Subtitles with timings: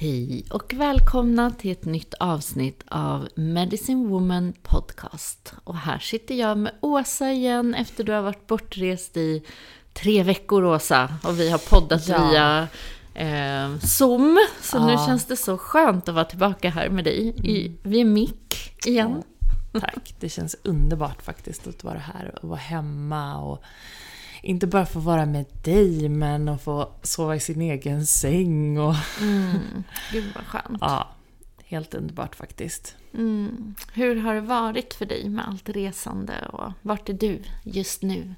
[0.00, 5.54] Hej och välkomna till ett nytt avsnitt av Medicine Woman Podcast.
[5.64, 9.42] Och här sitter jag med Åsa igen efter du har varit bortrest i
[9.92, 11.14] tre veckor Åsa.
[11.24, 12.28] Och vi har poddat Ja.
[12.30, 12.68] via
[13.14, 14.38] eh, Zoom.
[14.62, 14.94] Så nu Ja.
[14.94, 15.06] Mm.
[15.06, 19.22] känns det så skönt att vara tillbaka här med dig i, vid mick igen.
[19.80, 23.62] Tack, det känns underbart faktiskt att vara här och vara hemma och
[24.42, 28.94] inte bara få vara med dig men att få sova i sin egen säng och
[29.20, 30.78] Mm, gud vad skönt.
[30.80, 31.08] ja,
[31.64, 32.96] helt underbart faktiskt.
[33.14, 33.74] Mm.
[33.92, 38.34] Hur har det varit för dig med allt resande och vart är du just nu?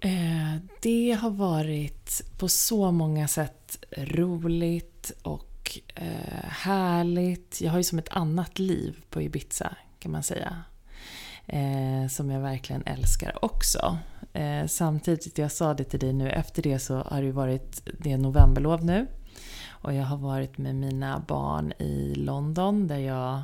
[0.00, 7.60] Eh, Det har varit på så många sätt roligt och eh, härligt.
[7.60, 10.62] Jag har ju som ett annat liv på Ibiza kan man säga.
[11.46, 13.98] Eh, som jag verkligen älskar också.
[14.38, 18.12] Eh, samtidigt, jag sa det till dig nu, efter det så har det varit, det
[18.12, 19.06] är novemberlov nu.
[19.68, 23.42] Och jag har varit med mina barn i London där jag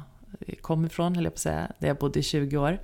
[0.61, 2.79] kom ifrån, höll jag på att säga, där jag bodde i 20 år.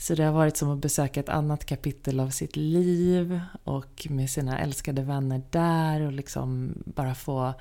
[0.00, 4.30] Så det har varit som att besöka ett annat kapitel av sitt liv och med
[4.30, 7.54] sina älskade vänner där och liksom bara få,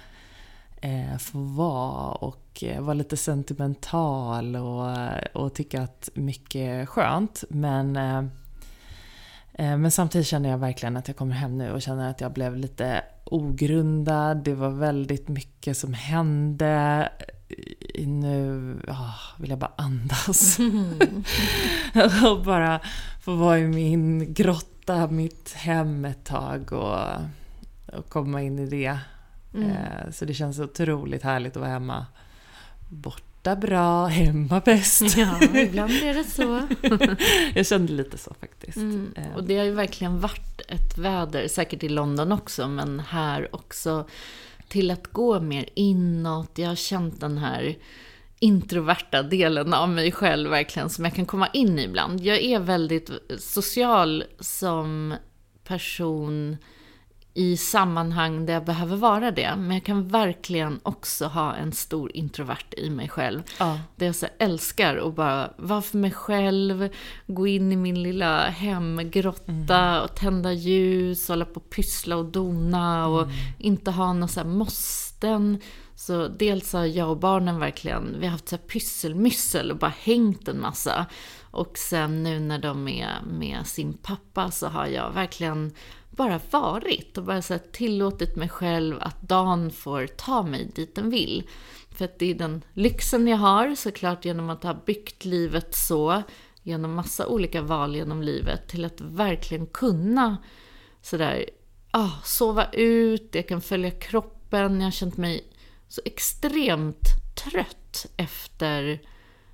[0.81, 4.95] eh, få vara och eh, vara lite sentimental och,
[5.33, 7.43] och tycka att mycket är skönt.
[7.49, 8.23] Men, eh,
[9.57, 12.57] men samtidigt känner jag verkligen att jag kommer hem nu och känner att jag blev
[12.57, 14.43] lite ogrundad.
[14.43, 17.09] Det var väldigt mycket som hände.
[18.05, 20.59] Nu ah, vill jag bara andas.
[22.31, 22.79] och bara
[23.21, 26.99] få vara i min grotta, mitt hem ett tag och,
[27.97, 28.99] och komma in i det.
[29.55, 32.05] Eh, Så det känns otroligt härligt att vara hemma.
[33.43, 35.17] Borta bra, hemma bäst.
[35.17, 36.67] Ja, ibland är det så.
[37.55, 38.77] jag kände lite så faktiskt.
[38.77, 39.13] Mm.
[39.17, 43.55] Eh, Och det har ju verkligen varit ett väder, säkert i London också, men här
[43.55, 44.07] också
[44.67, 46.57] till att gå mer inåt.
[46.57, 47.75] Jag har känt den här
[48.39, 52.21] introverta delen av mig själv verkligen som jag kan komma in i ibland.
[52.21, 55.15] Jag är väldigt social som
[55.63, 56.57] person
[57.33, 59.55] i sammanhang där jag behöver vara det.
[59.57, 63.43] Men jag kan verkligen också ha en stor introvert i mig själv.
[63.59, 63.79] Ja.
[63.95, 66.89] Där jag så älskar att bara vara för mig själv,
[67.27, 73.07] gå in i min lilla hemgrotta och tända ljus, hålla på och pyssla och dona
[73.07, 73.27] och
[73.57, 75.59] inte ha några så här måsten.
[75.95, 79.93] Så dels har jag och barnen verkligen, vi har haft så här pysselmyssel och bara
[79.99, 81.05] hängt en massa.
[81.41, 85.73] Och sen nu när de är med sin pappa så har jag verkligen
[86.15, 91.09] bara varit och bara så tillåtit mig själv att dagen får ta mig dit den
[91.09, 91.43] vill.
[91.89, 96.23] För att det är den lyxen jag har såklart genom att ha byggt livet så.
[96.65, 100.37] genom massa olika val genom livet till att verkligen kunna
[101.01, 101.49] sådär,
[101.91, 104.75] ah, sova ut, jag kan följa kroppen.
[104.79, 105.47] Jag har känt mig
[105.87, 109.01] så extremt trött efter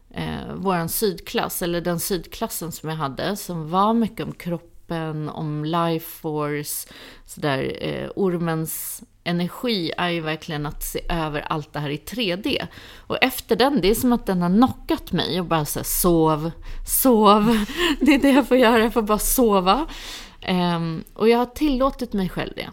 [0.10, 4.69] eh, våran sydklass, eller den sydklassen som jag hade, som var mycket om kroppen,
[5.30, 6.88] om life force,
[7.26, 12.68] sådär, eh, ormens energi är ju verkligen att se över allt det här i 3D.
[12.98, 16.52] Och efter den, det är som att den har knockat mig och bara såhär sov,
[17.02, 17.66] sov.
[18.00, 19.88] Det är det jag får göra, jag får bara sova.
[20.48, 22.70] Um, och jag har tillåtit mig själv det.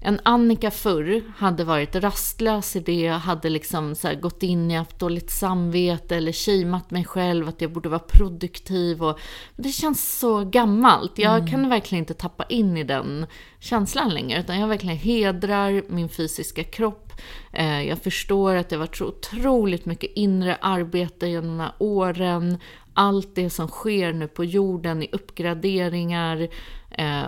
[0.00, 4.98] En Annika förr hade varit rastlös i det, hade liksom så gått in i haft
[4.98, 9.02] dåligt samvete eller kimat mig själv att jag borde vara produktiv.
[9.02, 9.18] Och,
[9.56, 11.18] det känns så gammalt.
[11.18, 11.50] Jag mm.
[11.50, 13.26] kan verkligen inte tappa in i den
[13.58, 17.12] känslan längre, utan jag verkligen hedrar min fysiska kropp.
[17.58, 21.72] Uh, jag förstår att det har varit så otroligt mycket inre arbete genom de här
[21.78, 22.58] åren.
[22.94, 26.48] Allt det som sker nu på jorden i uppgraderingar, Eh,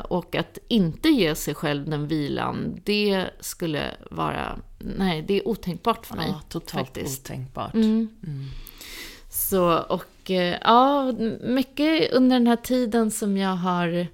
[0.04, 4.58] och att inte ge sig själv den vilan, det skulle vara...
[4.78, 6.28] Nej, det är otänkbart för mig.
[6.28, 7.26] Ja, totalt faktiskt.
[7.26, 7.74] otänkbart.
[7.74, 8.08] Mm.
[8.26, 8.44] Mm.
[9.30, 11.12] Så, och eh, ja,
[11.42, 14.06] mycket under den här tiden som jag har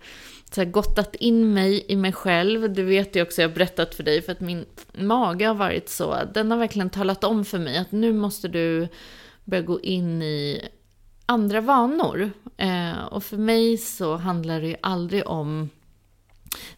[0.50, 2.72] så här, gottat in mig i mig själv.
[2.72, 5.88] Du vet ju också, jag har berättat för dig, för att min mage har varit
[5.88, 6.16] så.
[6.34, 8.88] Den har verkligen talat om för mig att nu måste du
[9.44, 10.68] börja gå in i
[11.28, 12.30] andra vanor.
[12.56, 15.70] Eh, och för mig så handlar det ju aldrig om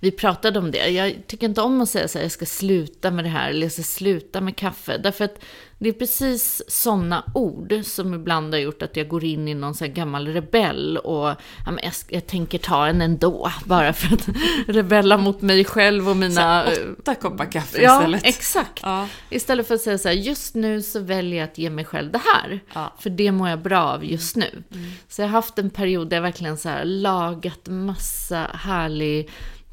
[0.01, 0.89] vi pratade om det.
[0.89, 3.63] Jag tycker inte om att säga så här, jag ska sluta med det här, eller
[3.63, 4.99] jag ska sluta med kaffe.
[4.99, 5.45] Därför att
[5.83, 9.75] det är precis sådana ord som ibland har gjort att jag går in i någon
[9.75, 11.29] sån här gammal rebell och
[11.67, 14.29] ja, jag, jag tänker ta en ändå, bara för att
[14.67, 16.65] rebella mot mig själv och mina...
[16.75, 18.27] Så åtta koppar kaffe ja, istället.
[18.27, 18.81] Exakt.
[18.83, 21.85] Ja, Istället för att säga så här, just nu så väljer jag att ge mig
[21.85, 22.61] själv det här.
[22.75, 22.93] Ja.
[22.99, 24.63] För det mår jag bra av just nu.
[24.73, 24.91] Mm.
[25.09, 29.31] Så jag har haft en period där jag verkligen så här lagat massa härlig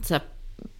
[0.07, 0.23] så här,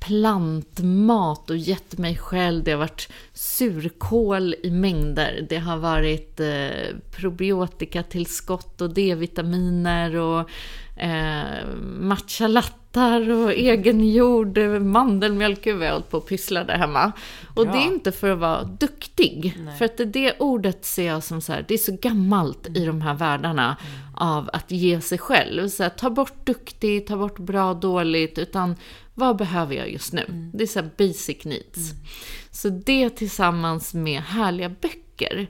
[0.08, 2.64] plantmat och gett mig själv.
[2.64, 5.46] Det har varit surkål i mängder.
[5.50, 10.50] Det har varit eh, probiotikatillskott och D-vitaminer och
[10.98, 11.68] eh,
[12.00, 15.64] matchalattar och egengjord mandelmjölk.
[15.64, 17.12] Gud vad jag hållit på och pysslar där hemma.
[17.56, 17.74] Och Bra.
[17.74, 19.58] det är inte för att vara duktig.
[19.60, 19.78] Nej.
[19.78, 22.82] För att det ordet ser jag som så här, det är så gammalt mm.
[22.82, 24.16] i de här världarna mm.
[24.16, 25.70] av att ge sig själv.
[25.70, 28.76] Så här, ta bort duktig, ta bort bra, dåligt, utan
[29.14, 30.26] vad behöver jag just nu?
[30.30, 30.52] Mm.
[30.54, 31.92] Det är så basic needs.
[31.92, 32.04] Mm.
[32.52, 35.48] Så det tillsammans med härliga böcker.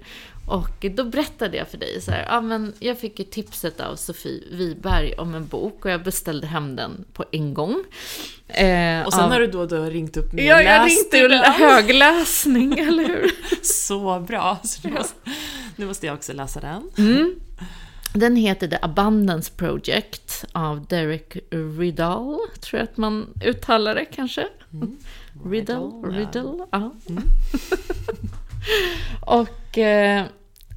[0.47, 3.95] Och då berättade jag för dig så här, ja men jag fick ju tipset av
[3.95, 7.83] Sofie Wiberg om en bok och jag beställde hem den på en gång.
[8.47, 9.31] Eh, och sen av...
[9.31, 13.31] har du då då ringt upp med Ja, jag ringde högläsning, eller hur?
[13.61, 14.57] Så bra!
[14.63, 15.15] Så nu, måste,
[15.75, 16.89] nu måste jag också läsa den.
[16.97, 17.35] Mm.
[18.13, 21.37] Den heter The Abundance Project av Derek
[21.79, 24.47] Riddall, tror jag att man uttalar det kanske.
[24.73, 24.97] Mm.
[25.45, 26.93] Riddle, Riddle, ja.
[27.09, 27.23] Mm.
[29.21, 30.25] och eh,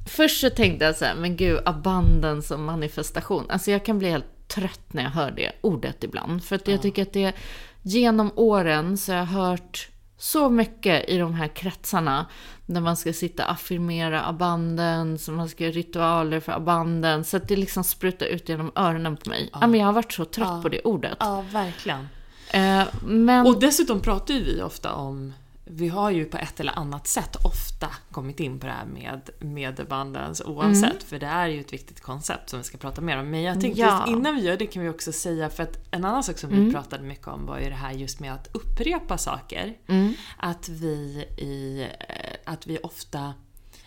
[0.05, 3.45] först så tänkte jag så här, men gud, abundance och manifestation.
[3.49, 6.43] Alltså jag kan bli helt trött när jag hör det ordet ibland.
[6.43, 7.33] För att jag tycker att det
[7.81, 9.87] genom åren så har jag hört
[10.17, 12.25] så mycket i de här kretsarna.
[12.65, 17.23] Där man ska sitta och affirmera abanden, så man ska göra ritualer för abanden.
[17.23, 19.49] Så att det liksom sprutar ut genom öronen på mig.
[19.53, 19.75] Ja.
[19.75, 20.61] jag har varit så trött ja.
[20.61, 21.17] på det ordet.
[21.19, 22.07] Ja, verkligen.
[22.53, 23.47] Eh, men...
[23.47, 25.33] Och dessutom pratar ju vi ofta om
[25.73, 29.29] vi har ju på ett eller annat sätt ofta kommit in på det här med
[29.39, 31.03] mediebandens oavsett, mm.
[31.05, 33.29] för det är ju ett viktigt koncept som vi ska prata mer om.
[33.29, 34.05] Men jag tänkte ja.
[34.07, 36.65] innan vi gör det kan vi också säga, för att en annan sak som mm.
[36.65, 39.77] vi pratade mycket om var ju det här just med att upprepa saker.
[39.87, 40.13] Mm.
[40.37, 43.33] Att vi i, eh, att vi ofta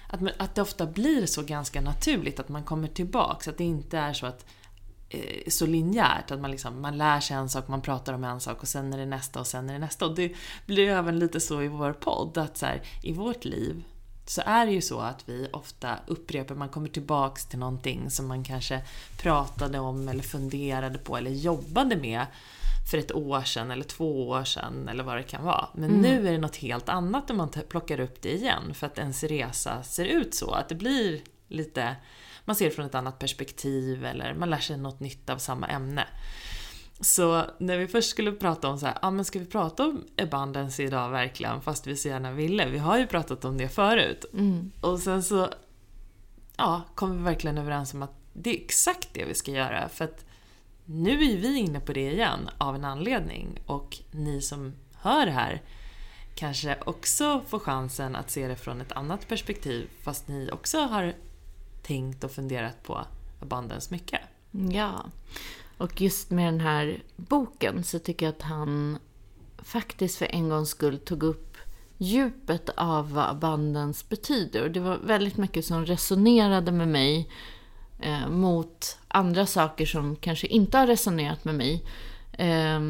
[0.08, 3.48] att, att det ofta blir så ganska naturligt att man kommer tillbaks.
[3.48, 4.46] Att det inte är så att
[5.48, 6.30] så linjärt.
[6.30, 8.92] Att man, liksom, man lär sig en sak, man pratar om en sak och sen
[8.92, 10.06] är det nästa och sen är det nästa.
[10.06, 10.32] Och det
[10.66, 13.84] blir även lite så i vår podd, att så här, i vårt liv
[14.26, 18.26] så är det ju så att vi ofta upprepar, man kommer tillbaks till någonting som
[18.26, 18.80] man kanske
[19.18, 22.26] pratade om eller funderade på eller jobbade med
[22.90, 25.68] för ett år sedan eller två år sedan eller vad det kan vara.
[25.74, 26.00] Men mm.
[26.00, 29.24] nu är det något helt annat när man plockar upp det igen för att ens
[29.24, 30.50] resa ser ut så.
[30.50, 31.96] Att det blir lite
[32.44, 36.06] man ser från ett annat perspektiv eller man lär sig något nytt av samma ämne.
[37.00, 40.04] Så när vi först skulle prata om så här, ah, men ska vi prata om
[40.16, 41.60] abundance idag verkligen?
[41.60, 42.68] Fast vi så gärna ville.
[42.68, 44.24] Vi har ju pratat om det förut.
[44.32, 44.72] Mm.
[44.80, 45.48] Och sen så
[46.56, 49.88] ja, kom vi verkligen överens om att det är exakt det vi ska göra.
[49.88, 50.24] För att
[50.84, 53.60] nu är vi inne på det igen av en anledning.
[53.66, 55.62] Och ni som hör det här
[56.34, 61.14] kanske också får chansen att se det från ett annat perspektiv fast ni också har
[61.86, 63.04] tänkt och funderat på
[63.40, 64.20] abundance mycket.
[64.50, 65.04] Ja.
[65.78, 68.98] Och just med den här boken så tycker jag att han
[69.58, 71.56] faktiskt för en gångs skull tog upp
[71.98, 74.62] djupet av vad bandens betyder.
[74.62, 77.28] Och det var väldigt mycket som resonerade med mig
[78.00, 81.84] eh, mot andra saker som kanske inte har resonerat med mig.
[82.32, 82.80] Eh,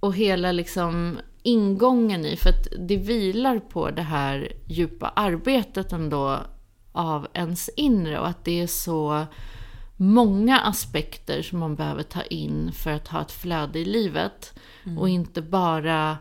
[0.00, 6.40] och hela liksom ingången i, för att det vilar på det här djupa arbetet ändå
[6.92, 9.26] av ens inre och att det är så
[9.96, 14.54] många aspekter som man behöver ta in för att ha ett flöde i livet.
[14.84, 14.98] Mm.
[14.98, 16.18] Och inte bara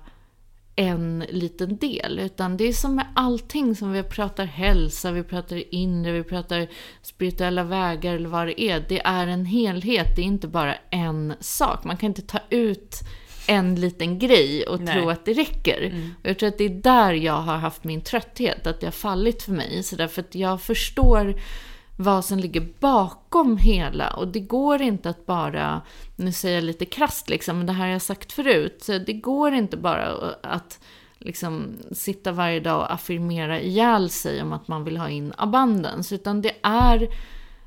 [0.76, 2.20] en liten del.
[2.20, 6.68] Utan det är som med allting som vi pratar hälsa, vi pratar inre, vi pratar
[7.02, 8.86] spirituella vägar eller vad det är.
[8.90, 11.84] Det är en helhet, det är inte bara en sak.
[11.84, 13.00] Man kan inte ta ut
[13.48, 14.94] en liten grej och Nej.
[14.94, 15.82] tro att det räcker.
[15.82, 16.14] Mm.
[16.24, 19.44] Jag tror att det är där jag har haft min trötthet, att det har fallit
[19.44, 19.84] för mig.
[19.84, 21.36] Så därför att jag förstår
[21.98, 24.14] vad som ligger bakom hela.
[24.14, 25.82] Och det går inte att bara,
[26.16, 28.78] nu säger jag lite krasst liksom, men det här har jag sagt förut.
[28.82, 30.12] Så det går inte bara
[30.44, 30.80] att
[31.20, 36.16] liksom sitta varje dag och affirmera ihjäl sig om att man vill ha in abundance.
[36.16, 37.08] Utan det är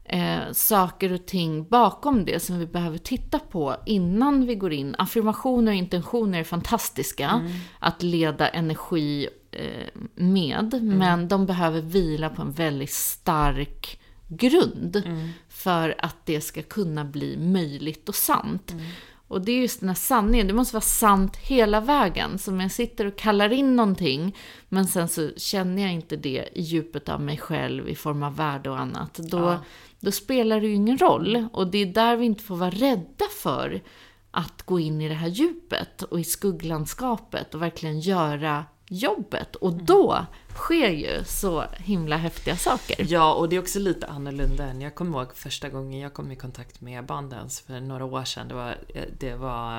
[0.04, 4.94] eh, saker och ting bakom det som vi behöver titta på innan vi går in.
[4.98, 7.52] Affirmationer och intentioner är fantastiska mm.
[7.78, 10.98] att leda energi eh, med, mm.
[10.98, 15.28] men de behöver vila på en väldigt stark grund mm.
[15.48, 18.70] för att det ska kunna bli möjligt och sant.
[18.70, 18.84] Mm.
[19.28, 22.38] Och det är just den här sanningen, det måste vara sant hela vägen.
[22.38, 24.36] Så om jag sitter och kallar in någonting,
[24.68, 28.36] men sen så känner jag inte det i djupet av mig själv i form av
[28.36, 29.64] värde och annat, då, ja.
[30.04, 31.46] Då spelar det ju ingen roll.
[31.52, 33.82] Och det är där vi inte får vara rädda för
[34.30, 39.56] att gå in i det här djupet och i skugglandskapet och verkligen göra jobbet.
[39.56, 39.84] Och mm.
[39.84, 43.06] då sker ju så himla häftiga saker.
[43.08, 46.32] Ja, och det är också lite annorlunda än jag kommer ihåg första gången jag kom
[46.32, 48.48] i kontakt med Bandance för några år sedan.
[48.48, 48.76] Det var,
[49.18, 49.78] det var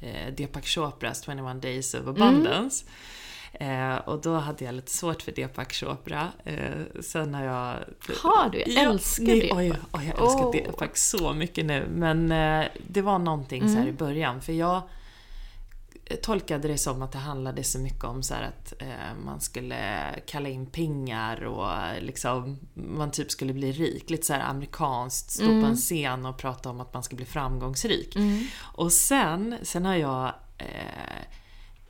[0.00, 2.84] eh, Deepak Chopras 21 Days of Abundance.
[2.84, 2.94] Mm.
[3.60, 6.28] Eh, och då hade jag lite svårt för Deepak Chopra.
[6.44, 7.78] Eh, sen har jag...
[8.22, 8.58] Har du?
[8.58, 9.58] Jag ja, älskar nej, Deepak.
[9.58, 10.52] Oj, oj, jag älskar oh.
[10.52, 11.86] Deepak så mycket nu.
[11.90, 13.72] Men eh, det var någonting mm.
[13.72, 13.96] så här i mm.
[13.96, 14.42] början.
[14.42, 14.82] För jag
[16.22, 20.48] tolkade det som att det handlade så mycket om så att eh, man skulle kalla
[20.48, 21.68] in pengar och
[22.00, 24.10] liksom man typ skulle bli rik.
[24.10, 25.62] Lite så här amerikanskt, stå mm.
[25.62, 28.16] på en scen och prata om att man ska bli framgångsrik.
[28.16, 28.44] Mm.
[28.60, 30.26] Och sen, sen har jag
[30.58, 31.22] eh,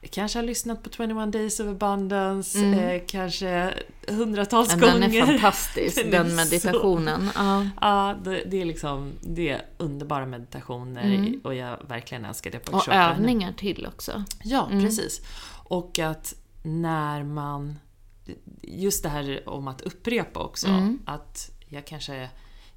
[0.07, 2.79] kanske har lyssnat på 21 Days of Abundance, mm.
[2.79, 3.75] eh, kanske
[4.09, 5.01] hundratals Men gånger.
[5.01, 7.31] Den är fantastisk, den, den meditationen.
[7.35, 11.41] Så, ja, ja det, det, är liksom det är underbara meditationer mm.
[11.45, 14.25] och jag verkligen älskar det på Och övningar till också.
[14.45, 14.85] Ja, mm.
[14.85, 15.21] precis.
[15.69, 17.79] Och att när man...
[18.63, 20.67] Just det här om att upprepa också.
[20.67, 20.99] Mm.
[21.07, 22.29] Att jag kanske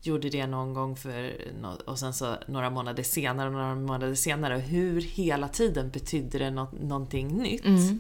[0.02, 1.48] gjorde det någon gång för,
[1.86, 4.58] och sen så några månader senare och några månader senare.
[4.58, 7.66] Hur hela tiden betydde det något, någonting nytt.
[7.66, 8.00] Mm.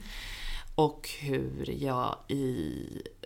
[0.75, 2.73] Och hur jag i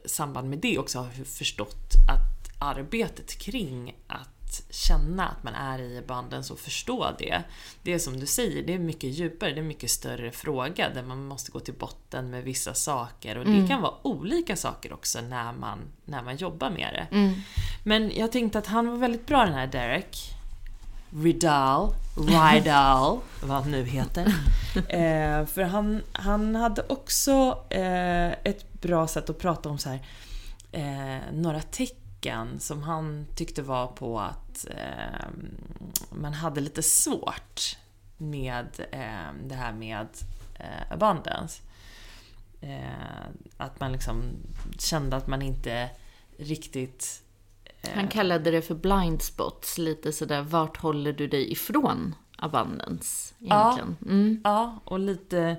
[0.05, 4.32] samband med det också har förstått att arbetet kring att
[4.69, 7.43] känna att man är i banden och förstå det.
[7.83, 10.89] Det är som du säger, det är mycket djupare, det är en mycket större fråga
[10.89, 13.67] där man måste gå till botten med vissa saker och det mm.
[13.67, 17.15] kan vara olika saker också när man, när man jobbar med det.
[17.15, 17.33] Mm.
[17.83, 20.17] Men jag tänkte att han var väldigt bra den här Derek.
[21.15, 24.33] Ridal, Rydal, vad han nu heter.
[24.89, 29.99] Eh, för han, han hade också eh, ett bra sätt att prata om så här,
[30.71, 32.02] eh, några tecken
[32.59, 35.27] som han tyckte var på att eh,
[36.11, 37.77] man hade lite svårt
[38.17, 40.07] med eh, det här med
[40.55, 41.61] eh, abundance.
[43.57, 44.23] att man liksom
[44.79, 45.89] kände att man inte
[46.37, 47.19] riktigt
[47.95, 53.97] han kallade det för blind spots, lite sådär, vart håller du dig ifrån abundance egentligen?
[53.99, 54.41] Ja, mm.
[54.43, 55.57] ja och lite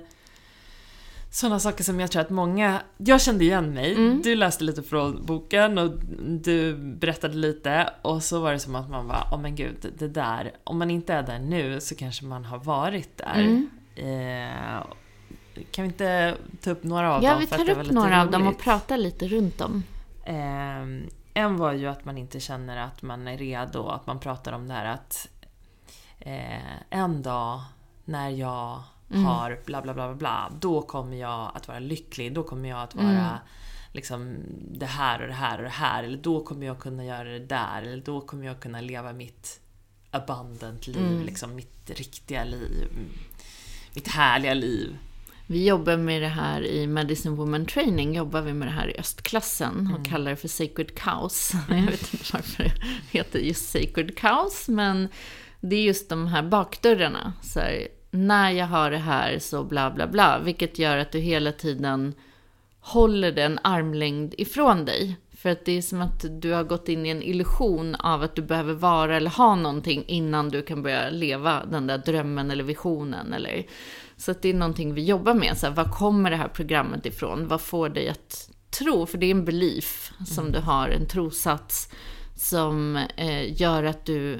[1.35, 2.81] sådana saker som jag tror att många...
[2.97, 3.95] Jag kände igen mig.
[3.95, 4.21] Mm.
[4.21, 8.89] Du läste lite från boken och du berättade lite och så var det som att
[8.89, 11.95] man var, åh oh, men gud, det där, om man inte är där nu så
[11.95, 13.35] kanske man har varit där.
[13.35, 13.69] Mm.
[13.95, 14.85] Eh,
[15.71, 17.45] kan vi inte ta upp några av ja, dem?
[17.49, 18.25] Ja, vi tar upp några roligt.
[18.25, 19.83] av dem och pratar lite runt dem.
[20.25, 24.51] Eh, en var ju att man inte känner att man är redo, att man pratar
[24.51, 25.29] om det här att
[26.19, 27.61] eh, en dag
[28.05, 29.25] när jag mm.
[29.25, 32.95] har bla bla bla bla, då kommer jag att vara lycklig, då kommer jag att
[32.95, 33.37] vara mm.
[33.91, 34.37] liksom
[34.71, 37.45] det här och det här och det här, eller då kommer jag kunna göra det
[37.45, 39.59] där, eller då kommer jag kunna leva mitt
[40.11, 41.25] abundant liv, mm.
[41.25, 42.87] liksom mitt riktiga liv,
[43.93, 44.97] mitt härliga liv.
[45.47, 48.99] Vi jobbar med det här i Medicine Woman Training, jobbar vi med det här i
[48.99, 51.51] östklassen och kallar det för Sacred Cows.
[51.69, 52.71] Jag vet inte varför det
[53.11, 55.09] heter just Sacred Cows, men
[55.61, 57.33] det är just de här bakdörrarna.
[57.43, 61.19] Så här, när jag har det här så bla bla bla, vilket gör att du
[61.19, 62.13] hela tiden
[62.79, 65.17] håller den armlängd ifrån dig.
[65.37, 68.35] För att det är som att du har gått in i en illusion av att
[68.35, 72.63] du behöver vara eller ha någonting innan du kan börja leva den där drömmen eller
[72.63, 73.33] visionen.
[73.33, 73.65] Eller...
[74.17, 75.57] Så att det är någonting vi jobbar med.
[75.57, 77.47] Så här, var kommer det här programmet ifrån?
[77.47, 79.05] Vad får dig att tro?
[79.05, 81.89] För det är en belief som du har, en trosats
[82.35, 84.39] som eh, gör att du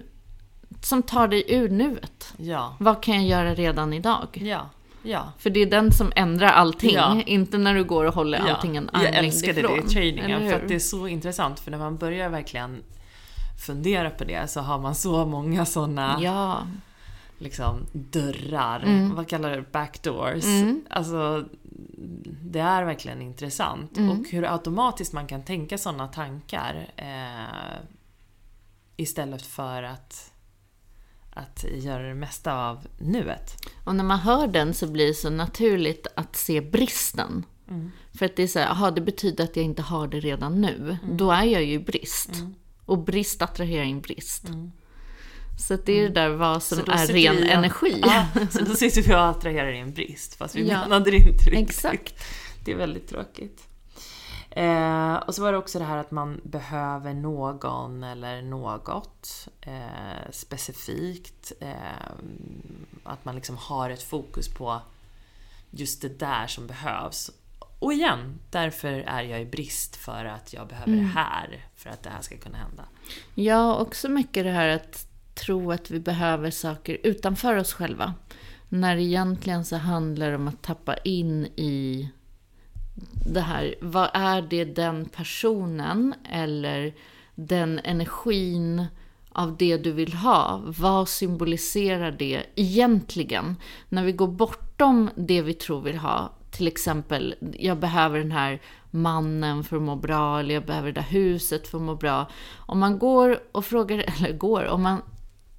[0.86, 2.34] som tar dig ur nuet.
[2.38, 2.75] Ja.
[2.80, 4.27] Vad kan jag göra redan idag?
[4.34, 4.70] Ja.
[5.04, 5.32] Ja.
[5.38, 7.22] För det är den som ändrar allting, Ja.
[7.25, 9.77] inte när du går och håller allting en jag armlängd älskade ifrån.
[9.77, 12.84] det i trainingen för att det är så intressant för när man börjar verkligen
[13.65, 16.68] fundera på det så har man så många sådana Ja,
[17.38, 18.80] liksom, dörrar.
[18.80, 19.15] Mm.
[19.15, 19.72] Vad kallar du det?
[19.72, 20.46] Backdoors.
[20.46, 20.82] Mm.
[20.89, 21.46] Alltså,
[22.42, 23.98] det är verkligen intressant.
[23.98, 24.10] Mm.
[24.10, 27.80] Och hur automatiskt man kan tänka sådana tankar eh,
[28.98, 30.32] istället för att,
[31.36, 33.58] att göra det mesta av nuet.
[33.84, 37.44] och när man hör den så blir det så naturligt att se bristen.
[37.70, 37.92] Mm.
[38.18, 40.62] För att det är så här, aha, det betyder att jag inte har det redan
[40.62, 40.98] nu.
[41.04, 41.18] Mm.
[41.18, 42.30] Då är jag ju i brist.
[42.86, 44.44] Och brist attraherar in brist.
[45.68, 46.98] Så att det är det där vad som Mm.
[46.98, 48.01] Så är ren vi energi.
[48.06, 50.80] Ja, så då sitter vi och attraherar i en brist fast vi Ja.
[50.80, 51.70] menade det inte riktigt.
[51.70, 52.24] Exakt.
[52.65, 53.68] Det är väldigt tråkigt.
[54.55, 60.31] Eh, och så var det också det här att man behöver någon eller något eh,
[60.31, 61.51] specifikt.
[61.59, 62.12] Eh,
[63.03, 64.81] att man liksom har ett fokus på
[65.69, 67.31] just det där som behövs.
[67.79, 71.03] Och igen, därför är jag i brist för att jag behöver Mm.
[71.03, 72.83] det här för att det här ska kunna hända.
[73.35, 78.13] Ja, också mycket det här att tro att vi behöver saker utanför oss själva.
[78.69, 82.09] När egentligen så handlar det om att tappa in i
[83.25, 83.75] det här.
[83.82, 86.94] Vad är det den personen eller
[87.36, 88.86] den energin
[89.30, 93.56] av det du vill ha, vad symboliserar det egentligen?
[93.90, 98.31] När vi går bortom det vi tror vi vill ha, till exempel, jag behöver den
[98.31, 101.96] här mannen för att må bra, eller jag behöver det där huset för att må
[101.96, 102.29] bra.
[102.55, 105.01] Om man går och frågar, eller går, om man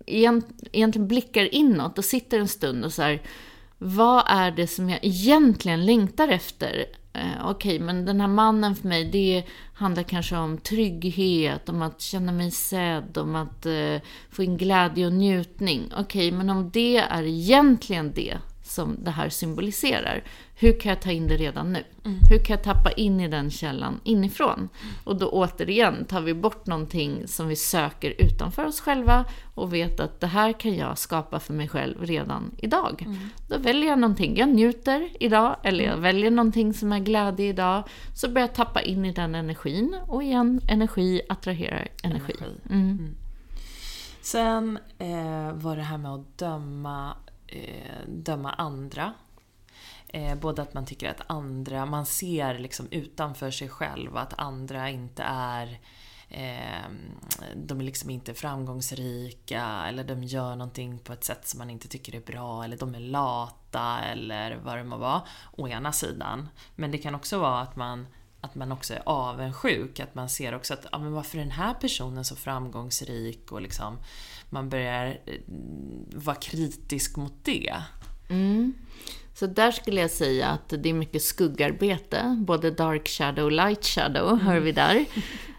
[0.06, 3.22] egentligen blickar inåt och sitter en stund och så här,
[3.78, 6.86] vad är det som jag egentligen längtar efter?
[7.12, 12.00] Eh, Okej, men den här mannen för mig, det handlar kanske om trygghet, om att
[12.00, 13.96] känna mig sedd, om att eh,
[14.30, 15.92] få in glädje och njutning.
[15.96, 20.24] Okej, men om det är egentligen det som det här symboliserar,
[20.54, 21.84] hur kan jag ta in det redan nu?
[22.30, 24.68] Hur kan jag tappa in i den källan inifrån?
[25.04, 29.24] Och då återigen tar vi bort någonting som vi söker utanför oss själva
[29.54, 33.06] och vet att det här kan jag skapa för mig själv redan idag.
[33.48, 37.82] Då väljer jag någonting, jag njuter idag, eller jag väljer någonting som är glädje idag,
[38.14, 42.34] så börjar jag tappa in i den energin och igen, energi attraherar energi.
[42.70, 43.14] Mm.
[44.20, 49.14] Sen eh, var det här med att döma, eh, döma andra.
[50.08, 54.90] Eh, både att man tycker att andra, man ser liksom utanför sig själv att andra
[54.90, 55.78] inte är
[56.28, 56.90] eh,
[57.56, 61.88] de är liksom inte framgångsrika eller de gör någonting på ett sätt som man inte
[61.88, 65.22] tycker är bra eller de är lata eller vad det må vara.
[65.52, 66.48] Å ena sidan.
[66.74, 68.06] Men det kan också vara att man
[68.46, 71.50] att man också är avundsjuk, att man ser också att ja, men varför är den
[71.50, 73.98] här personen så framgångsrik och liksom
[74.50, 75.34] man börjar eh,
[76.14, 77.74] vara kritisk mot det.
[78.28, 78.74] Mm.
[79.34, 83.84] Så där skulle jag säga att det är mycket skuggarbete, både dark shadow och light
[83.84, 85.04] shadow, hör vi där.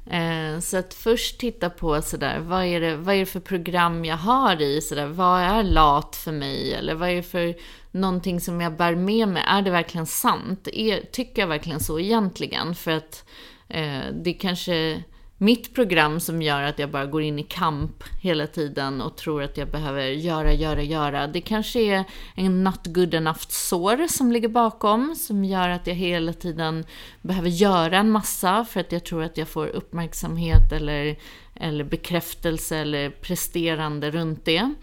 [0.10, 4.06] Eh, så att först titta på sådär, vad är, det, vad är det för program
[4.06, 4.82] jag har i?
[4.82, 6.74] Sådär, vad är lat för mig?
[6.74, 7.56] Eller vad är det för
[8.02, 9.44] någonting som jag bär med mig?
[9.48, 10.68] Är det verkligen sant?
[10.74, 12.76] Är, tycker jag verkligen så egentligen?
[12.76, 13.26] För att
[13.68, 15.04] eh, det är kanske
[15.40, 19.44] mitt program som gör att jag bara går in i kamp hela tiden och tror
[19.44, 21.28] att jag behöver göra, göra, göra.
[21.28, 22.04] Det kanske är
[22.36, 26.86] en not good enough sår som ligger bakom, som gör att jag hela tiden
[27.22, 31.18] behöver göra en massa för att jag tror att jag får uppmärksamhet eller,
[31.56, 34.74] eller bekräftelse eller presterande runt det.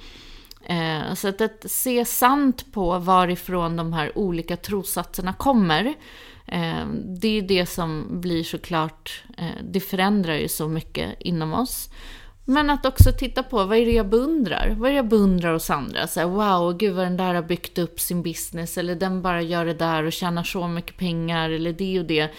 [0.66, 5.94] Eh, Så att, att se sant på varifrån de här olika trossatserna kommer,
[6.46, 6.86] eh,
[7.20, 11.90] det är det som blir såklart, eh, det förändrar ju så mycket inom oss.
[12.44, 14.74] Men att också titta på vad är det jag beundrar?
[14.78, 16.06] Vad är det jag beundrar hos andra?
[16.06, 19.42] Så här, wow, gud vad den där har byggt upp sin business, eller den bara
[19.42, 22.30] gör det där och tjänar så mycket pengar, eller det och det.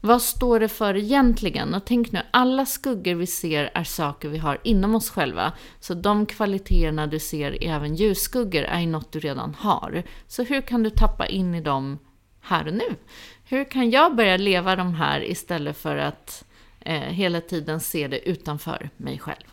[0.00, 1.74] Vad står det för egentligen?
[1.74, 5.52] Och tänk nu, alla skuggor vi ser är saker vi har inom oss själva.
[5.80, 10.02] Så de kvaliteterna du ser i även ljusskuggor är ju något du redan har.
[10.26, 11.98] Så hur kan du tappa in i dem
[12.40, 12.96] här och nu?
[13.44, 16.44] Hur kan jag börja leva de här istället för att
[16.80, 19.51] eh, hela tiden se det utanför mig själv?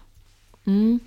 [0.66, 1.00] Mm.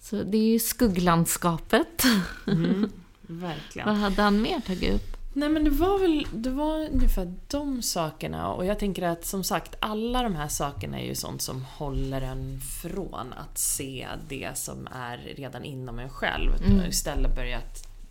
[0.00, 2.04] Så det är ju skugglandskapet.
[2.46, 2.90] Mm,
[3.20, 3.88] verkligen.
[3.88, 5.14] Vad hade han mer tagit upp?
[5.36, 9.44] Nej men det var väl det var ungefär de sakerna och jag tänker att som
[9.44, 14.50] sagt alla de här sakerna är ju sånt som håller en från att se det
[14.58, 16.50] som är redan inom en själv.
[16.66, 16.86] Mm.
[16.86, 17.60] Istället börja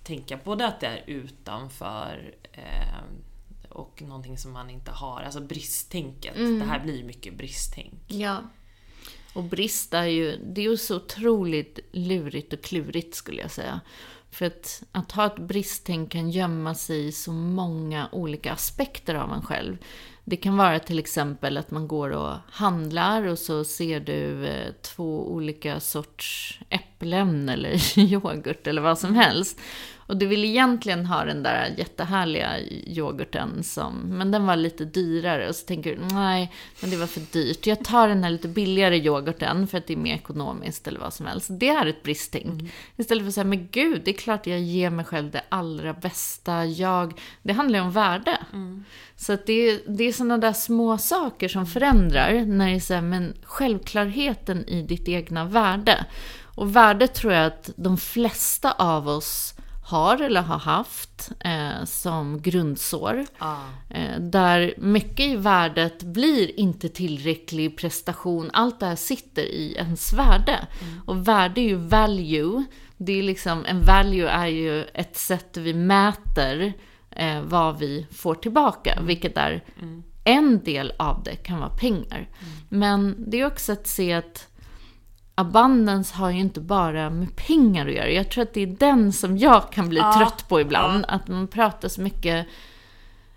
[0.03, 3.03] tänka både att det är utanför eh,
[3.69, 5.21] och någonting som man inte har.
[5.21, 6.35] Alltså bristtänket.
[6.35, 6.59] Mm.
[6.59, 7.93] Det här blir mycket bristtänk.
[8.07, 8.41] Ja.
[9.33, 13.81] Och brist är ju, det är ju så otroligt lurigt och klurigt skulle jag säga.
[14.31, 19.33] För att, att ha ett bristtänk kan gömma sig i så många olika aspekter av
[19.33, 19.77] en själv.
[20.25, 24.73] Det kan vara till exempel att man går och handlar och så ser du eh,
[24.81, 29.59] två olika sorts äpplen eller yoghurt eller vad som helst.
[30.07, 35.49] Och du vill egentligen ha den där jättehärliga yoghurten som, men den var lite dyrare.
[35.49, 37.67] Och så tänker du, nej, men det var för dyrt.
[37.67, 41.13] Jag tar den här lite billigare yoghurten för att det är mer ekonomiskt eller vad
[41.13, 41.47] som helst.
[41.51, 42.45] Det är ett bristtänk.
[42.45, 42.67] Mm.
[42.97, 45.93] Istället för att säga, men gud, det är klart jag ger mig själv det allra
[45.93, 46.65] bästa.
[46.65, 48.37] Jag, det handlar ju om värde.
[48.53, 48.83] Mm.
[49.15, 52.93] Så att det, det är sådana där små saker som förändrar när det är så
[52.93, 56.05] här, men självklarheten i ditt egna värde.
[56.55, 59.52] Och värde tror jag att de flesta av oss
[59.83, 63.25] har eller har haft eh, som grundsår.
[63.37, 63.57] Ah.
[63.89, 68.49] Eh, där mycket i värdet blir inte tillräcklig prestation.
[68.53, 70.67] Allt det här sitter i ens värde.
[70.81, 71.01] Mm.
[71.05, 72.63] Och värde är ju value.
[72.97, 76.73] Det är liksom, en value är ju ett sätt vi mäter
[77.11, 79.05] eh, vad vi får tillbaka, mm.
[79.05, 80.03] vilket är mm.
[80.23, 82.29] en del av det kan vara pengar.
[82.39, 82.53] Mm.
[82.69, 84.47] Men det är också att se att
[85.35, 88.09] abundance har ju inte bara med pengar att göra.
[88.09, 91.05] Jag tror att det är den som jag kan bli ja, trött på ibland.
[91.07, 91.15] Ja.
[91.15, 92.47] Att man pratar så mycket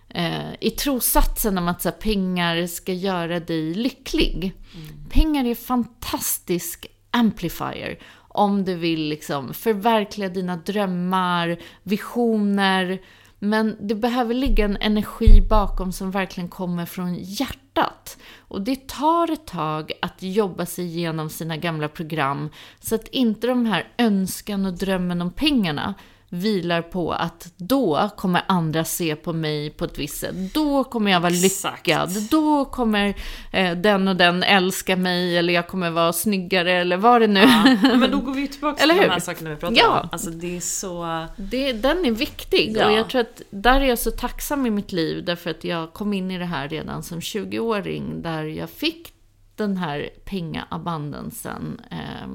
[0.08, 4.52] eh, i trosatsen om att så här, pengar ska göra dig lycklig.
[4.74, 5.08] Mm.
[5.10, 13.00] Pengar är fantastisk amplifier om du vill liksom förverkliga dina drömmar, visioner,
[13.38, 18.18] men det behöver ligga en energi bakom som verkligen kommer från hjärtat.
[18.38, 23.46] Och det tar ett tag att jobba sig igenom sina gamla program så att inte
[23.46, 25.94] de här önskan och drömmen om pengarna
[26.28, 30.54] vilar på att då kommer andra se på mig på ett visst sätt.
[30.54, 31.86] Då kommer jag vara Exakt.
[31.86, 32.10] lyckad.
[32.30, 33.14] Då kommer
[33.52, 37.40] eh, den och den älska mig eller jag kommer vara snyggare eller vad det nu
[37.40, 40.00] ja, Men då går vi tillbaka till de här sakerna vi pratade ja.
[40.00, 40.08] om.
[40.12, 41.26] Alltså det är så...
[41.36, 42.86] Det, den är viktig ja.
[42.86, 45.92] och jag tror att där är jag så tacksam i mitt liv därför att jag
[45.92, 49.12] kom in i det här redan som 20-åring där jag fick
[49.56, 52.28] den här pengaabundansen eh,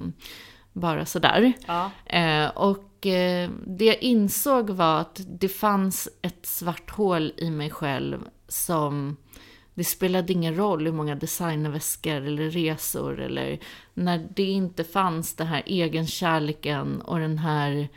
[0.74, 1.54] bara sådär.
[1.68, 1.92] Ja.
[2.06, 7.70] Eh, och eh, det jag insåg var att det fanns ett svart hål i mig
[7.70, 9.18] själv som
[9.74, 13.60] det spelade ingen roll hur många designväskor eller resor eller
[13.94, 17.90] när det inte fanns den här egenkärleken och den här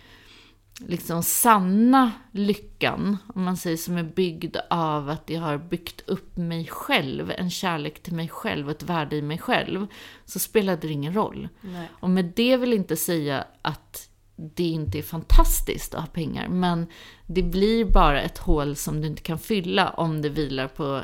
[0.78, 6.36] liksom sanna lyckan, om man säger som är byggd av att jag har byggt upp
[6.36, 9.86] mig själv, en kärlek till mig själv, ett värde i mig själv,
[10.24, 11.48] så spelade det ingen roll.
[11.60, 11.88] Nej.
[12.00, 16.86] Och med det vill inte säga att det inte är fantastiskt att ha pengar, men
[17.26, 21.02] det blir bara ett hål som du inte kan fylla om det vilar på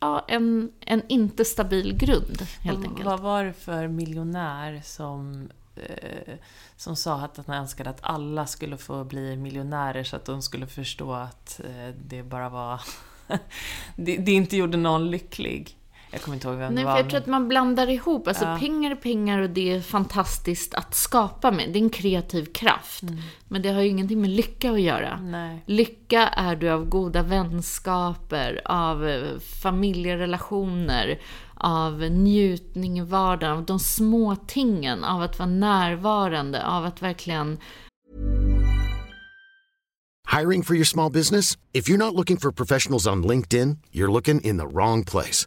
[0.00, 3.06] ja, en, en inte stabil grund, helt Och enkelt.
[3.06, 6.34] Vad var det för miljonär som, eh,
[6.76, 10.66] som sa att han önskade att alla skulle få bli miljonärer så att de skulle
[10.66, 12.80] förstå att eh, det bara var...
[13.96, 15.78] det, det inte gjorde någon lycklig?
[16.14, 16.96] Jag kommer inte ihåg vem Nej, det var.
[16.96, 18.28] För jag tror att man blandar ihop.
[18.28, 18.56] Alltså ja.
[18.60, 21.72] pengar är pengar och det är fantastiskt att skapa med.
[21.72, 23.02] Det är en kreativ kraft.
[23.02, 23.18] Mm.
[23.48, 25.20] Men det har ju ingenting med lycka att göra.
[25.20, 25.62] Nej.
[25.66, 31.20] Lycka är du av goda vänskaper, av eh, familjerelationer,
[31.54, 37.58] av njutning i vardagen, av de små tingen, av att vara närvarande, av att verkligen
[40.40, 41.56] Hiring for your small business?
[41.72, 45.46] If you're not looking for professionals on LinkedIn, you're looking in the wrong place.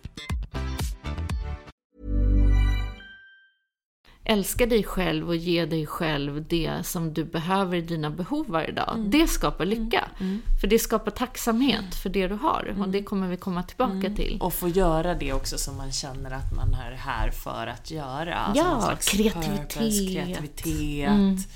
[4.31, 8.71] Älska dig själv och ge dig själv det som du behöver i dina behov varje
[8.71, 8.93] dag.
[8.95, 9.09] Mm.
[9.11, 10.07] Det skapar lycka.
[10.61, 12.75] För det skapar tacksamhet för det du har.
[12.79, 14.15] Och det kommer vi komma tillbaka Mm.
[14.15, 14.37] till.
[14.41, 18.35] Och få göra det också som man känner att man är här för att göra.
[18.35, 19.73] Alltså Ja, kreativitet.
[19.73, 21.47] purpose, kreativitet.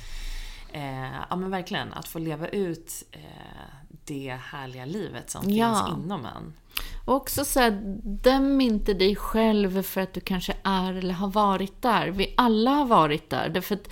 [0.74, 3.20] Eh, ja men verkligen, att få leva ut eh,
[4.06, 5.86] det härliga livet som Ja.
[5.88, 6.54] finns inom en.
[7.06, 11.28] Och också så här, döm inte dig själv för att du kanske är eller har
[11.28, 12.08] varit där.
[12.08, 13.50] Vi alla har varit där.
[13.50, 13.88] Därför att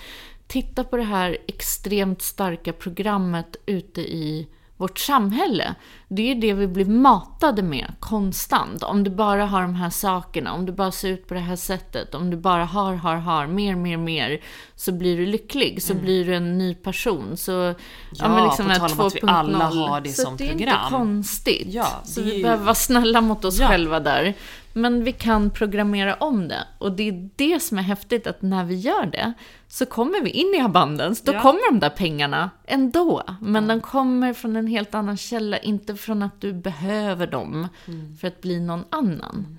[0.46, 5.74] titta på det här extremt starka programmet ute i vårt samhälle.
[6.16, 8.82] Det är det vi blir matade med konstant.
[8.82, 11.56] Om du bara har de här sakerna, om du bara ser ut på det här
[11.56, 14.40] sättet, om du bara har, har, har, mer, mer, mer,
[14.76, 17.36] så blir du lycklig, så blir du en ny person.
[17.36, 18.38] Så, ja, Mm.
[18.38, 19.30] Ja, på den här tal om att vi 2.0.
[19.30, 20.68] alla har det så som det är program.
[20.68, 21.66] inte konstigt.
[21.74, 23.68] Ja, så det är vi ju- behöver vara snälla mot oss Ja.
[23.68, 24.34] själva där.
[24.76, 26.64] Men vi kan programmera om det.
[26.78, 29.32] Och det är det som är häftigt, att när vi gör det,
[29.68, 31.22] så kommer vi in i abundance.
[31.26, 31.40] Då Ja.
[31.40, 33.22] kommer de där pengarna ändå.
[33.40, 38.16] Men de kommer från en helt annan källa, inte från att du behöver dem Mm.
[38.16, 39.58] för att bli någon annan.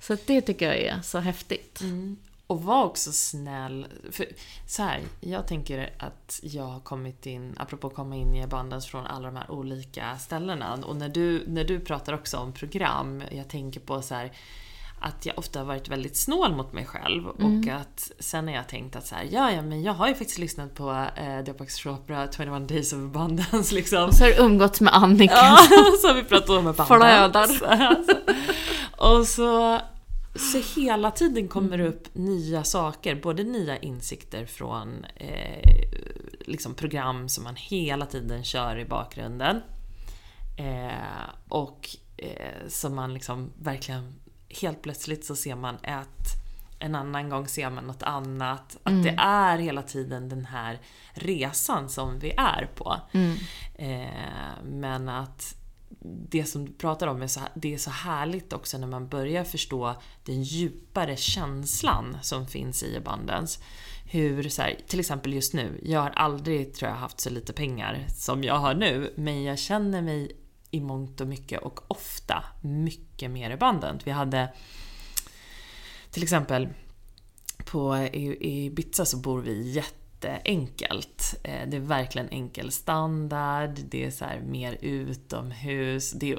[0.00, 1.80] Så att det tycker jag är så häftigt.
[1.80, 2.16] Mm.
[2.46, 3.86] Och var också snäll.
[4.10, 4.26] För
[4.66, 9.06] så här, jag tänker att jag har kommit in, apropå komma in i abundance från
[9.06, 10.74] alla de här olika ställena.
[10.74, 14.32] Och när du, när du pratar också om program, jag tänker på så här
[15.06, 18.68] att jag ofta har varit väldigt snål mot mig själv och att sen har jag
[18.68, 21.70] tänkt att så här, ja, ja men jag har ju faktiskt lyssnat på eh, Deepak
[21.70, 24.08] Chopra 21 Days of Abundance liksom.
[24.08, 25.34] Och så har du umgåtts med Annika.
[25.34, 25.58] Ja,
[26.00, 27.66] så har vi pratat om abundance.
[27.66, 28.14] Alltså.
[28.96, 29.80] Och så,
[30.34, 35.86] så hela tiden kommer det upp nya saker, både nya insikter från eh,
[36.40, 39.60] liksom program som man hela tiden kör i bakgrunden.
[40.56, 44.14] Eh, och eh, som man liksom verkligen,
[44.62, 46.46] helt plötsligt så ser man ett,
[46.78, 48.76] en annan gång ser man något annat.
[48.82, 50.80] Att det är hela tiden den här
[51.12, 52.96] resan som vi är på.
[53.74, 55.56] Eh, men att
[56.30, 59.44] det som du pratar om är så, det är så härligt också när man börjar
[59.44, 63.60] förstå den djupare känslan som finns i abundance.
[64.10, 67.52] Hur, så här, till exempel just nu, jag har aldrig tror jag haft så lite
[67.52, 70.36] pengar som jag har nu, men jag känner mig
[70.70, 74.06] i mångt och mycket och ofta mycket mer abundant.
[74.06, 74.52] Vi hade
[76.10, 76.68] till exempel
[77.64, 81.34] på Ibiza så bor vi jätteenkelt.
[81.42, 86.12] Eh, det är verkligen enkel standard, det är så här mer utomhus.
[86.12, 86.38] Det,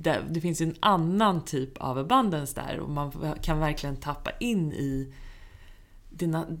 [0.00, 4.30] det, det finns ju en annan typ av abundance där och man kan verkligen tappa
[4.40, 5.14] in i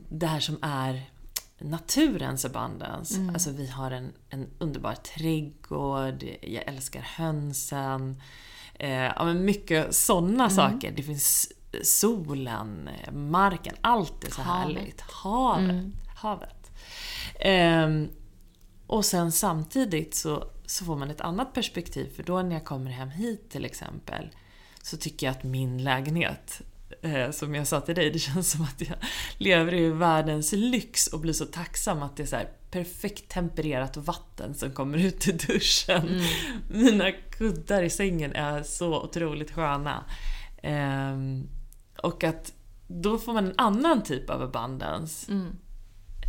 [0.08, 1.10] det här som är
[1.58, 3.30] naturens abundance.
[3.32, 8.22] Alltså vi har en, en underbar trädgård, jag älskar hönsen.
[8.74, 10.92] Eh, ja, men mycket sådana saker.
[10.96, 14.76] Det finns solen, eh, marken, allt är så Havet.
[14.76, 15.00] härligt.
[15.00, 15.86] Havet.
[16.16, 16.70] Havet.
[17.40, 18.08] Ehm,
[18.86, 22.90] och sen samtidigt så, så får man ett annat perspektiv, för då när jag kommer
[22.90, 24.28] hem hit till exempel,
[24.82, 26.60] så tycker jag att min lägenhet,
[27.02, 28.96] eh, som jag sa till dig, det känns som att jag
[29.38, 33.96] lever i världens lyx och blir så tacksam att det är så här perfekt tempererat
[33.96, 36.22] vatten som kommer ut i duschen.
[36.70, 40.04] Mina kuddar i sängen är så otroligt sköna.
[40.62, 41.48] Ehm,
[42.02, 42.52] och att
[42.86, 45.32] då får man en annan typ av abundance.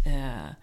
[0.05, 0.53] Eh,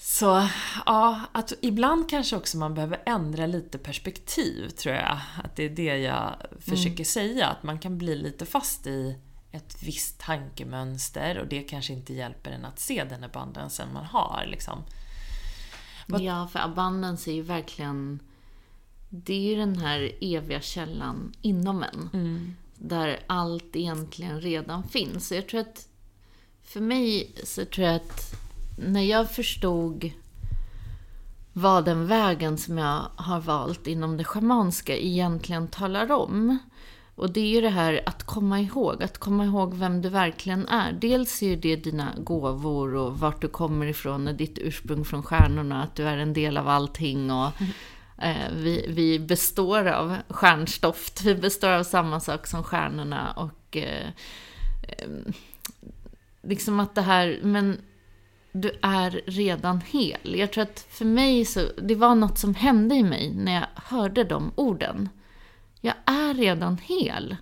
[0.00, 0.48] så
[0.86, 5.18] ja, att ibland kanske också man behöver ändra lite perspektiv tror jag.
[5.44, 7.46] Att det är det jag försöker säga.
[7.46, 9.18] Att man kan bli lite fast i
[9.52, 14.46] ett visst tankemönster och det kanske inte hjälper en att se den abundansen man har.
[14.48, 14.82] Liksom.
[16.06, 18.20] Vad- Ja, för abundance är ju verkligen...
[19.10, 22.56] Det är ju den här eviga källan inom en.
[22.74, 25.28] Där allt egentligen redan finns.
[25.28, 25.88] Så jag tror att...
[26.62, 28.34] För mig så tror jag att
[28.78, 30.10] när jag förstod
[31.52, 36.58] vad den vägen som jag har valt inom det schamanska egentligen talar om.
[37.14, 40.68] Och det är ju det här att komma ihåg, att komma ihåg vem du verkligen
[40.68, 40.92] är.
[40.92, 45.22] Dels är ju det dina gåvor och vart du kommer ifrån och ditt ursprung från
[45.22, 47.50] stjärnorna, att du är en del av allting och
[48.18, 54.08] eh, vi, vi består av stjärnstoft, vi består av samma sak som stjärnorna och eh,
[54.88, 55.08] eh,
[56.42, 57.78] liksom att det här, men
[58.52, 60.38] du är redan hel.
[60.38, 63.66] Jag tror att för mig så, det var något som hände i mig när jag
[63.74, 65.08] hörde de orden.
[65.80, 67.36] Jag är redan hel.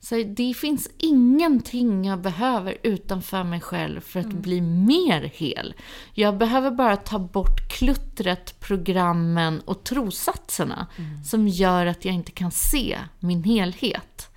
[0.00, 5.74] Så det finns ingenting jag behöver utanför mig själv för att bli mer hel.
[6.14, 10.86] Jag behöver bara ta bort kluttret, programmen och trossatserna
[11.24, 14.28] som gör att jag inte kan se min helhet.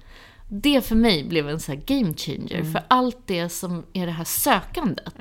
[0.50, 2.64] Det för mig blev en här game changer.
[2.64, 5.16] För allt det som är det här sökandet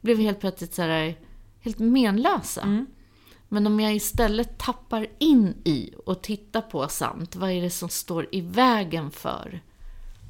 [0.00, 1.18] blev helt plötsligt så här,
[1.60, 2.84] helt menlösa.
[3.48, 7.88] Men om jag istället tappar in i och tittar på samt, vad är det som
[7.88, 9.60] står i vägen för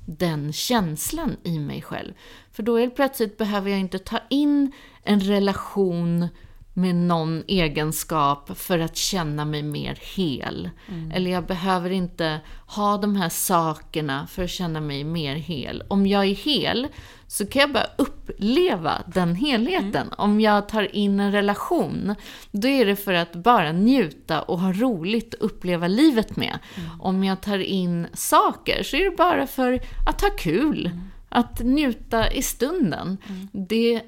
[0.07, 2.13] den känslan i mig själv?
[2.53, 6.29] För då helt plötsligt behöver jag inte ta in en relation
[6.75, 10.71] med någon egenskap för att känna mig mer hel.
[11.15, 15.83] Eller jag behöver inte ha de här sakerna för att känna mig mer hel.
[15.89, 16.89] Om jag är hel
[17.29, 20.13] så kan jag bara uppleva den helheten.
[20.19, 22.15] Om jag tar in en relation,
[22.51, 26.59] då är det för att bara njuta och ha roligt och uppleva livet med.
[27.01, 30.91] Om jag tar in saker så är det bara för att ha kul.
[31.29, 33.19] Att njuta i stunden.
[33.53, 34.03] Det,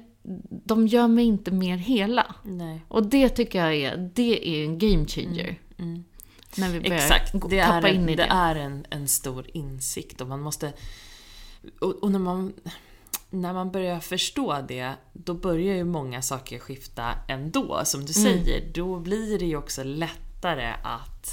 [0.49, 2.35] de gör mig inte mer hela.
[2.43, 2.81] Nej.
[2.87, 5.59] Och det tycker jag är, det är en game changer.
[6.57, 8.29] När vi börjar Exakt, det är, tappa in en, i det det.
[8.31, 10.73] är en, en stor insikt och man måste...
[11.79, 12.53] Och, och när, man,
[13.29, 17.81] när man börjar förstå det, då börjar ju många saker skifta ändå.
[17.85, 21.27] Som du säger, då blir det ju också lättare att,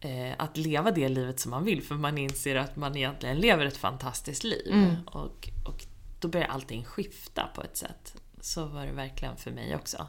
[0.00, 1.82] eh, att leva det livet som man vill.
[1.82, 4.72] För man inser att man egentligen lever ett fantastiskt liv.
[5.06, 5.86] Och, och
[6.20, 8.14] då börjar allting skifta på ett sätt.
[8.40, 10.06] Så var det verkligen för mig också.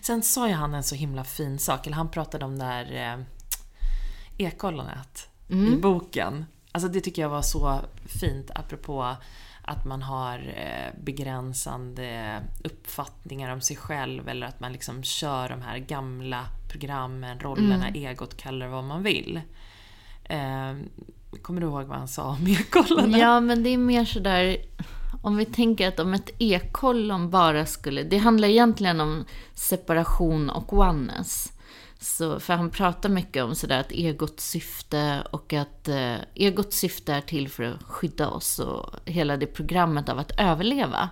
[0.00, 3.14] Sen sa ju han en så himla fin sak, eller han pratade om det här
[3.18, 3.24] eh,
[4.46, 6.44] ekollonet i boken.
[6.72, 7.80] Alltså det tycker jag var så
[8.20, 9.16] fint apropå
[9.62, 15.62] att man har eh, begränsande uppfattningar om sig själv eller att man liksom kör de
[15.62, 19.40] här gamla programmen, rollerna, egot, kallar det vad man vill.
[20.24, 20.74] Eh,
[21.42, 23.20] kommer du ihåg vad han sa om ekollonet?
[23.20, 24.56] Ja, men det är mer sådär...
[25.22, 28.02] Om vi tänker att om ett ekollon bara skulle...
[28.02, 31.52] Det handlar egentligen om separation och oneness.
[32.02, 37.12] Så, för han pratar mycket om sådär att egots syfte och att eh, egots syfte
[37.12, 41.10] är till för att skydda oss och hela det programmet av att överleva.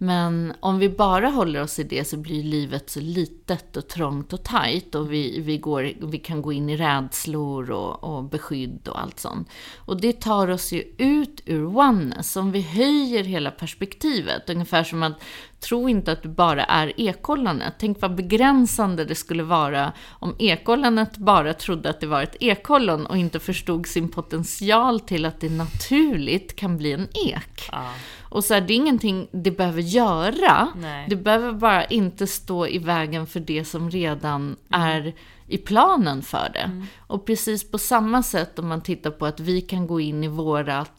[0.00, 4.32] Men om vi bara håller oss i det så blir livet så litet och trångt
[4.32, 8.88] och tajt och vi, vi, går, vi kan gå in i rädslor och, och beskydd
[8.88, 9.48] och allt sånt.
[9.76, 12.36] Och det tar oss ju ut ur oneness.
[12.36, 15.22] Om vi höjer hela perspektivet, ungefär som att
[15.60, 17.74] tro inte att du bara är ekollonet.
[17.78, 23.06] Tänk vad begränsande det skulle vara om ekollonet bara trodde att det var ett ekollon
[23.06, 27.68] och inte förstod sin potential till att det naturligt kan bli en ek.
[27.72, 27.92] Ah.
[28.30, 30.68] Och så här, det är ingenting det behöver göra.
[30.76, 31.06] Nej.
[31.08, 35.12] Det behöver bara inte stå i vägen för det som redan är
[35.46, 36.86] i planen för det.
[36.98, 40.28] Och precis på samma sätt om man tittar på att vi kan gå in i
[40.28, 40.92] vårat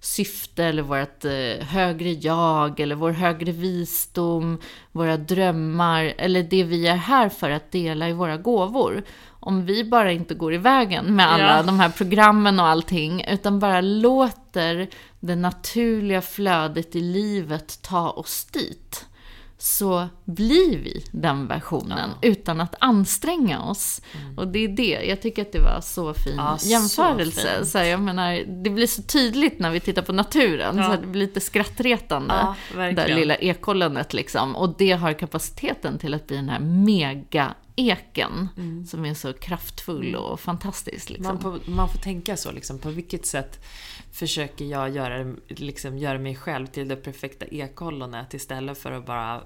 [0.00, 4.58] syfte eller vårt eh, högre jag eller vår högre visdom,
[4.92, 9.02] våra drömmar eller det vi är här för att dela i våra gåvor.
[9.28, 11.62] Om vi bara inte går i vägen med alla Ja.
[11.62, 13.80] de här programmen och allting, utan bara
[14.52, 14.88] låter
[15.20, 19.06] det naturliga flödet i livet ta oss dit,
[19.58, 24.02] så blir vi den versionen utan att anstränga oss.
[24.36, 27.56] Och det är det, jag tycker att det var så fin Ja, så jämförelse.
[27.56, 27.68] fint.
[27.68, 30.82] Så här, jag menar, det blir så tydligt när vi tittar på naturen, Ja.
[30.84, 32.34] så här, det blir lite skrattretande.
[32.34, 34.56] Ja, det där lilla ekollonet liksom.
[34.56, 38.48] Och det har kapaciteten till att bli den här mega-eken,
[38.90, 41.10] som är så kraftfull och fantastisk.
[41.10, 41.26] Liksom.
[41.34, 43.64] Man, får, man får tänka så, liksom, på vilket sätt
[44.12, 49.42] försöker jag göra, liksom, göra mig själv till det perfekta ekollonet istället för att bara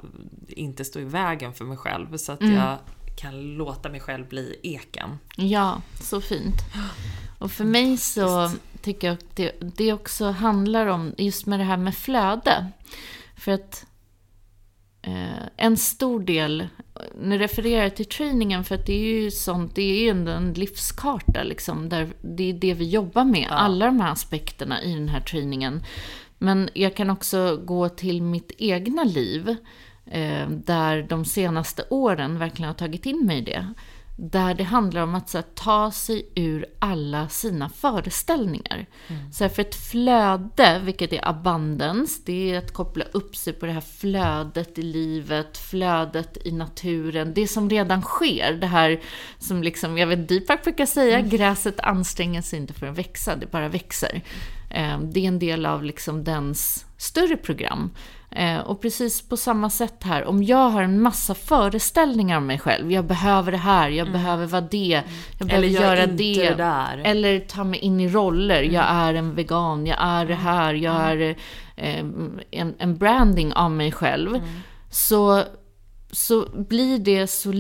[0.49, 2.79] inte stå i vägen för mig själv så att jag
[3.17, 5.19] kan låta mig själv bli eken.
[5.37, 6.57] Ja, så fint.
[7.39, 8.51] Och för mig så
[8.83, 12.67] tycker jag att det, det också handlar om, just med det här med flöde.
[13.37, 13.87] För att
[15.57, 16.69] en stor del,
[17.21, 20.33] nu refererar jag till trainingen för att det är ju sånt, det är ju ändå
[20.33, 24.95] en livskarta liksom, där det är det vi jobbar med, alla de här aspekterna i
[24.95, 25.83] den här träningen.
[26.39, 29.49] Men jag kan också gå till mitt egna liv,
[30.07, 33.75] eh, där de senaste åren verkligen har tagit in mig i det.
[34.19, 38.87] Där det handlar om att här, ta sig ur alla sina föreställningar.
[39.33, 43.67] Så här, för ett flöde, vilket är abundance, det är att koppla upp sig på
[43.67, 48.53] det här flödet i livet, flödet i naturen, det som redan sker.
[48.53, 49.01] Det här
[49.39, 53.51] som liksom, jag vet Deepak brukar säga, gräset anstränger sig inte för att växa, det
[53.51, 54.23] bara växer.
[54.77, 57.91] Eh, Det är en del av liksom dens större program.
[58.31, 62.59] Eh, och precis på samma sätt här, om jag har en massa föreställningar om mig
[62.59, 62.93] själv.
[62.93, 65.03] Jag behöver det här, jag behöver vara det,
[65.39, 65.57] jag behöver Mm.
[65.57, 66.13] Eller jag är göra det.
[67.03, 67.09] det.
[67.09, 68.63] Eller ta mig in i roller.
[68.63, 68.97] Jag Mm.
[68.97, 71.37] är en vegan, jag är det här, jag är
[71.77, 72.05] eh,
[72.51, 74.29] en, en branding av mig själv.
[74.35, 74.49] Mm.
[74.91, 75.43] Så,
[76.13, 77.53] så blir det så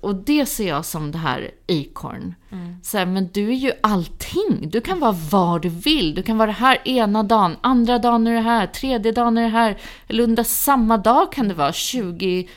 [0.00, 2.34] Och det ser jag som det här Acorn.
[2.50, 2.76] Mm.
[2.82, 4.70] Så här, men du är ju allting.
[4.70, 6.14] Du kan vara vad du vill.
[6.14, 9.48] Du kan vara här ena dagen, andra dagen är det här, tredje dagen är det
[9.48, 9.78] här.
[10.08, 12.48] Eller under samma dag kan det vara 20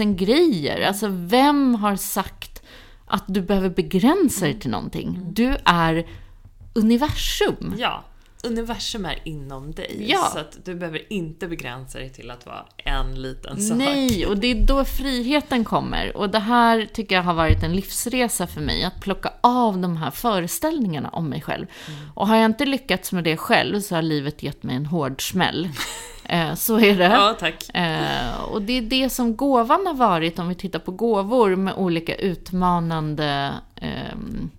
[0.00, 0.86] 000 grejer.
[0.86, 2.62] Alltså vem har sagt
[3.06, 5.20] att du behöver begränsa dig till någonting?
[5.32, 6.06] Du är
[6.74, 7.74] universum.
[7.78, 8.04] Ja,
[8.44, 10.04] universum är inom dig.
[10.08, 10.30] Ja.
[10.32, 13.78] Så att du behöver inte begränsa dig till att vara en liten sak.
[13.78, 16.16] Nej, och det är då friheten kommer.
[16.16, 19.96] Och det här tycker jag har varit en livsresa för mig, att plocka av de
[19.96, 21.66] här föreställningarna om mig själv.
[22.14, 25.30] Och har jag inte lyckats med det själv så har livet gett mig en hård
[25.30, 25.68] smäll.
[26.24, 27.04] Eh, så är det.
[27.04, 27.74] Ja, tack.
[27.74, 31.74] Eh, och det är det som gåvan har varit, om vi tittar på gåvor med
[31.74, 34.50] olika utmanande ehm,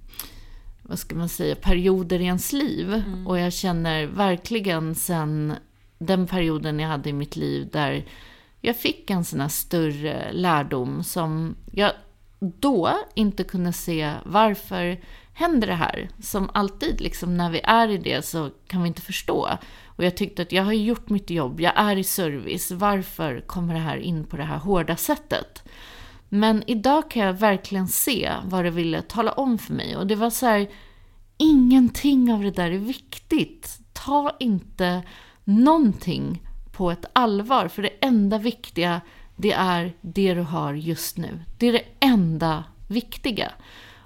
[0.92, 3.04] vad ska man säga, perioder i ens liv.
[3.26, 5.54] Och jag känner verkligen sen
[5.98, 8.06] den perioden jag hade i mitt liv där
[8.62, 11.92] jag fick en sån här större lärdom som jag
[12.40, 15.00] då inte kunde se varför
[15.34, 16.10] händer det här?
[16.20, 19.50] Som alltid, liksom, när vi är i det så kan vi inte förstå.
[19.86, 23.74] Och jag tyckte att jag har gjort mitt jobb, jag är i service, varför kommer
[23.74, 25.64] det här in på det här hårda sättet?
[26.34, 29.98] Men idag kan jag verkligen se vad det ville tala om för mig.
[29.98, 30.70] Och det var så här,
[31.38, 33.80] ingenting av det där är viktigt.
[33.94, 35.04] Ta inte
[35.44, 39.02] någonting på ett allvar, för det enda viktiga,
[39.36, 41.40] det är det du har just nu.
[41.58, 43.52] Det är det enda viktiga.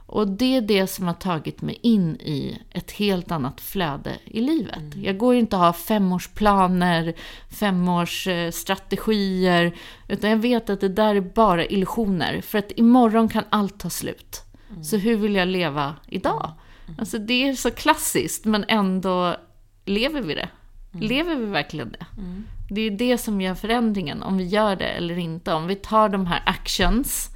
[0.06, 4.42] Och det är det som har tagit mig in i ett helt annat flöde i
[4.42, 4.96] livet.
[4.96, 7.14] Jag går inte att ha femårsplaner,
[7.50, 9.76] femårsstrategier,
[10.08, 12.42] utan jag vet att det där är bara illusioner.
[12.42, 14.42] För att imorgon kan allt ta slut.
[14.84, 16.52] Så hur vill jag leva idag?
[16.98, 19.36] Alltså det är så klassiskt, men ändå
[19.86, 20.50] lever vi det.
[20.92, 22.06] Lever vi verkligen det?
[22.70, 25.54] Det är det som gör förändringen, om vi gör det eller inte.
[25.54, 27.30] Om vi tar de här actions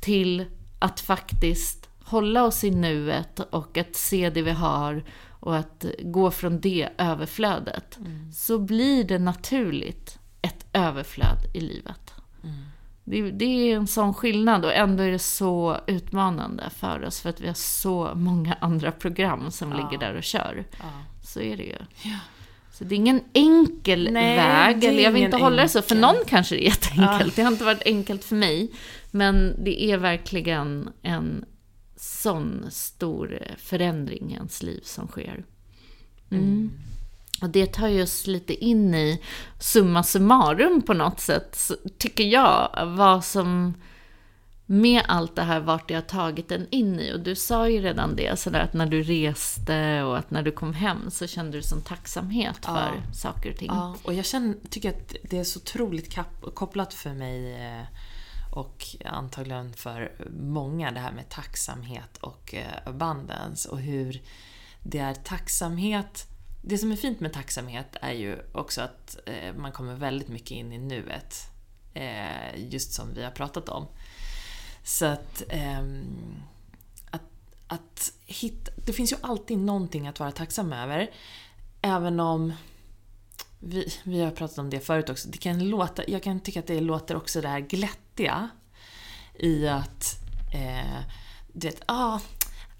[0.00, 0.44] till
[0.78, 5.04] att faktiskt hålla oss i nuet och att se det vi har
[5.40, 7.98] och att gå från det överflödet.
[8.34, 12.14] Så blir det naturligt ett överflöd i livet.
[13.04, 17.30] Det, det är en sån skillnad och ändå är det så utmanande för oss för
[17.30, 20.64] att vi har så många andra program som ligger där och kör.
[21.24, 21.78] Så är det ju.
[22.72, 25.82] Så det är ingen enkel Nej, väg, eller jag vill inte hålla det så.
[25.82, 27.36] För någon kanske det är jätteenkelt.
[27.36, 28.70] Det har inte varit enkelt för mig.
[29.16, 31.44] Men det är verkligen en
[31.96, 35.44] sån stor förändring i ens liv som sker.
[36.30, 36.70] Mm.
[37.42, 39.22] Och det tar ju oss lite in i
[39.60, 42.70] summa summarum på något sätt, tycker jag.
[42.86, 43.74] Vad som
[44.66, 47.14] med allt det här, vart det har tagit en in i.
[47.14, 50.50] Och du sa ju redan det, sådär att när du reste och att när du
[50.50, 53.70] kom hem så kände du som tacksamhet för saker och ting.
[53.72, 56.16] Ja, och jag känner, tycker att det är så otroligt
[56.54, 57.86] kopplat för mig eh,
[58.54, 64.22] och antagligen för många det här med tacksamhet och eh, abundance och hur
[64.82, 66.26] det är tacksamhet.
[66.62, 70.50] Det som är fint med tacksamhet är ju också att eh, man kommer väldigt mycket
[70.50, 71.36] in i nuet.
[71.94, 73.86] Eh, just som vi har pratat om.
[74.84, 76.42] Så att, ehm,
[77.10, 77.22] att,
[77.66, 81.10] att hitta, det finns ju alltid någonting att vara tacksam över.
[81.80, 82.52] Även om
[83.58, 85.28] vi, vi har pratat om det förut också.
[85.28, 87.60] Det kan låta, jag kan tycka att det låter också det här
[88.14, 88.48] glättiga
[89.34, 90.18] i att
[90.54, 91.00] eh,
[91.52, 92.20] du vet, ah,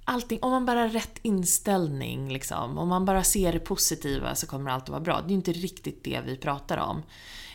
[0.04, 4.46] allting, om man bara har rätt inställning, liksom, om man bara ser det positiva så
[4.46, 5.20] kommer allt att vara bra.
[5.20, 7.02] Det är ju inte riktigt det vi pratar om.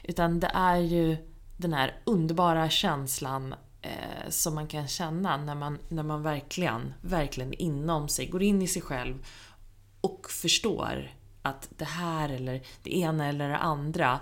[0.03, 1.17] Utan det är ju
[1.57, 7.53] den här underbara känslan eh, som man kan känna när man, när man verkligen, verkligen
[7.53, 9.25] inom sig går in i sig själv
[10.01, 11.11] och förstår
[11.41, 14.19] att det här eller det ena eller det andra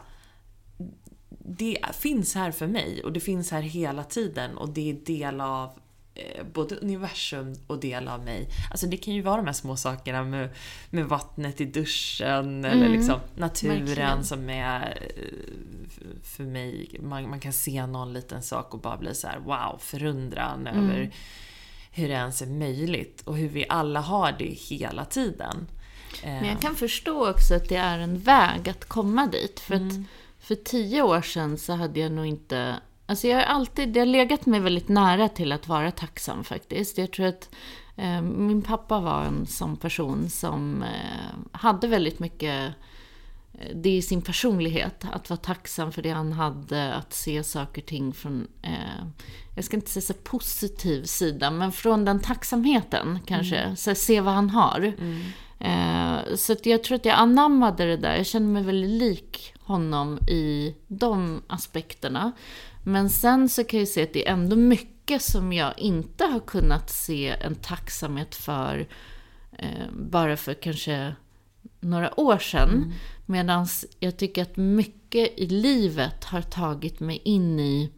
[1.49, 5.41] det finns här för mig och det finns här hela tiden och det är del
[5.41, 5.69] av
[6.15, 8.47] eh, både universum och del av mig.
[8.71, 10.49] Alltså det kan ju vara de här små sakerna med,
[10.89, 14.23] med vattnet i duschen eller liksom naturen verkligen.
[14.25, 19.15] som är eh, för mig, man, man kan se någon liten sak och bara bli
[19.15, 21.11] så här: wow, förundran över
[21.91, 25.67] hur det ens är möjligt och hur vi alla har det hela tiden.
[26.23, 29.59] Eh, Men jag kan förstå också att det är en väg att komma dit.
[29.59, 29.87] För Mm.
[29.87, 29.95] att
[30.47, 32.75] för tio år sedan så hade jag nog inte...
[33.05, 36.97] Alltså jag har alltid, det har legat mig väldigt nära till att vara tacksam faktiskt.
[36.97, 37.49] Jag tror att
[37.95, 42.73] eh, min pappa var en sån person som eh, hade väldigt mycket
[43.53, 45.05] eh, det är sin personlighet.
[45.11, 49.05] Att vara tacksam för det han hade, att se saker och ting från, eh,
[49.55, 53.57] jag ska inte säga så positiv sida, men från den tacksamheten kanske.
[53.57, 53.75] Mm.
[53.75, 54.93] Så se vad han har.
[54.99, 55.21] Mm.
[55.59, 58.15] Eh, så jag tror att jag anammade det där.
[58.15, 62.31] Jag känner mig väldigt lik honom i de aspekterna.
[62.83, 66.39] Men sen så kan jag se att det är ändå mycket som jag inte har
[66.39, 68.87] kunnat se en tacksamhet för
[69.57, 71.15] eh, bara för kanske
[71.79, 72.69] några år sedan.
[72.69, 72.93] Mm.
[73.25, 73.67] Medan
[73.99, 77.91] jag tycker att mycket i livet har tagit mig in i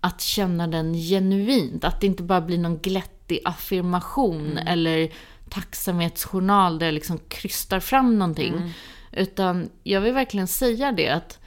[0.00, 1.84] att känna den genuint.
[1.84, 4.66] Att det inte bara blir någon glättig affirmation mm.
[4.66, 5.12] eller
[5.48, 8.54] tacksamhetsjournal där jag liksom krystar fram någonting.
[8.54, 8.70] Mm.
[9.16, 11.38] Utan jag vill verkligen säga det att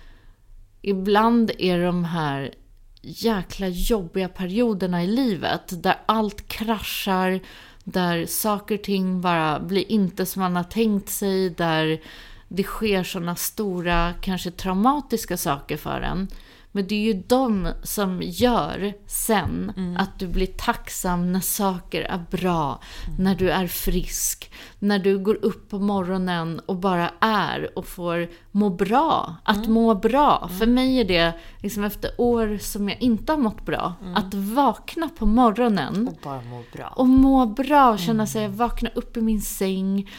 [0.82, 2.54] ibland är de här
[3.02, 7.40] jäkla jobbiga perioderna i livet där allt kraschar,
[7.84, 12.02] där saker och ting bara blir inte som man har tänkt sig, där
[12.48, 16.28] det sker sådana stora, kanske traumatiska saker för en.
[16.72, 19.98] Men det är ju de som gör sen mm.
[19.98, 23.24] att du blir tacksam när saker är bra, mm.
[23.24, 28.30] när du är frisk, när du går upp på morgonen och bara är och får
[28.52, 29.36] må bra.
[29.44, 29.74] Att mm.
[29.74, 30.44] må bra.
[30.46, 30.60] Mm.
[30.60, 34.16] För mig är det, liksom efter år som jag inte har mått bra, mm.
[34.16, 36.08] att vakna på morgonen.
[36.08, 36.94] Och bara må bra.
[36.96, 38.28] Och må bra, känna mm.
[38.28, 40.10] sig, vakna upp i min säng,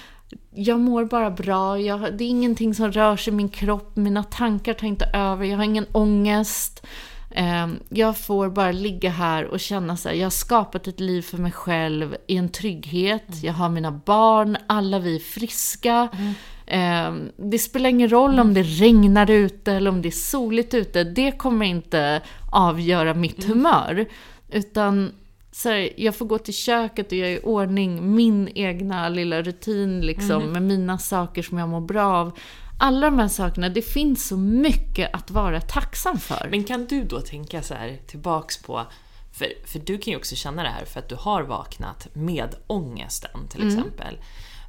[0.55, 4.23] jag mår bara bra, jag, det är ingenting som rör sig i min kropp, mina
[4.23, 6.87] tankar tar inte över, jag har ingen ångest.
[7.31, 11.23] Eh, jag får bara ligga här och känna så här, jag har skapat ett liv
[11.23, 13.41] för mig själv i en trygghet, mm.
[13.43, 16.09] jag har mina barn, alla vi är friska.
[16.13, 16.35] Mm.
[16.67, 21.05] Eh, det spelar ingen roll om det regnar ute eller om det är soligt ute,
[21.05, 22.23] det kommer inte
[22.53, 23.57] avgöra mitt mm.
[23.57, 24.07] humör.
[24.49, 25.13] Utan
[25.53, 30.01] så här, jag får gå till köket och göra i ordning min egna lilla rutin
[30.01, 30.53] liksom, mm.
[30.53, 32.39] med mina saker som jag mår bra av.
[32.79, 36.49] Alla de här sakerna, det finns så mycket att vara tacksam för.
[36.51, 38.87] Men kan du då tänka så här tillbaks på,
[39.33, 42.55] för, för du kan ju också känna det här för att du har vaknat med
[42.67, 43.79] ångesten till mm.
[43.79, 44.19] exempel.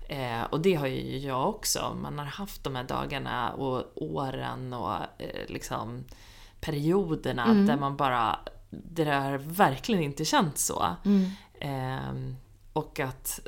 [0.08, 1.98] Eh, och det har ju jag också.
[2.02, 6.04] Man har haft de här dagarna och åren och eh, liksom
[6.62, 7.68] perioderna mm.
[7.68, 8.40] där man bara
[8.72, 10.96] det har verkligen inte känts så.
[11.06, 11.30] Mm.
[11.60, 12.36] Eh,
[12.74, 13.40] och att,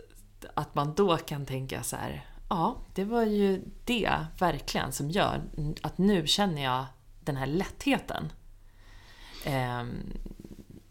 [0.53, 5.41] att man då kan tänka så här, ja, det var ju det verkligen som gör
[5.81, 6.85] att nu känner jag
[7.19, 8.31] den här lättheten.
[9.45, 9.83] Eh,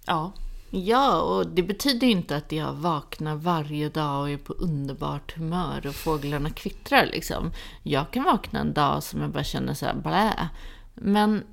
[0.07, 0.33] ja.
[0.75, 5.87] Ja, och det betyder inte att jag vaknar varje dag och är på underbart humör
[5.87, 7.53] och fåglarna kvittrar liksom.
[7.83, 10.49] Jag kan vakna en dag som jag bara känner så här blä.
[10.95, 11.45] Men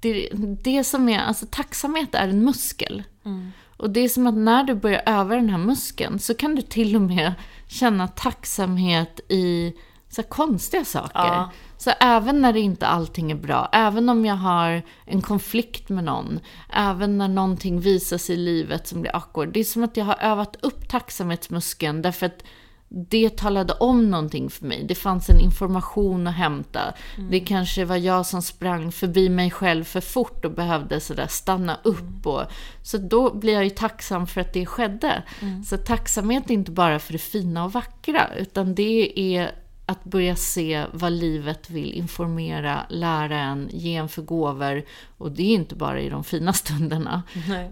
[0.00, 0.28] det,
[0.62, 3.02] det som är, alltså tacksamhet är en muskel.
[3.24, 3.50] Mm.
[3.76, 6.62] Och det är som att när du börjar öva den här muskeln så kan du
[6.62, 7.34] till och med
[7.66, 9.74] känna tacksamhet i
[10.08, 11.10] så konstiga saker.
[11.14, 11.50] Ja.
[11.76, 16.04] Så även när det inte allting är bra, även om jag har en konflikt med
[16.04, 16.40] någon,
[16.72, 19.52] även när någonting visar sig i livet som blir awkward.
[19.52, 22.42] Det är som att jag har övat upp tacksamhetsmuskeln därför att
[22.88, 24.84] det talade om någonting för mig.
[24.88, 26.94] Det fanns en information att hämta.
[27.16, 27.30] Mm.
[27.30, 31.78] Det kanske var jag som sprang förbi mig själv för fort och behövde sådär stanna
[31.84, 32.00] upp.
[32.00, 32.20] Mm.
[32.24, 32.42] Och,
[32.82, 35.22] så då blir jag ju tacksam för att det skedde.
[35.40, 35.64] Mm.
[35.64, 39.52] Så tacksamhet är inte bara för det fina och vackra, utan det är
[39.88, 44.82] att börja se vad livet vill informera, lära en, ge en för gåvor.
[45.18, 47.22] Och det är inte bara i de fina stunderna.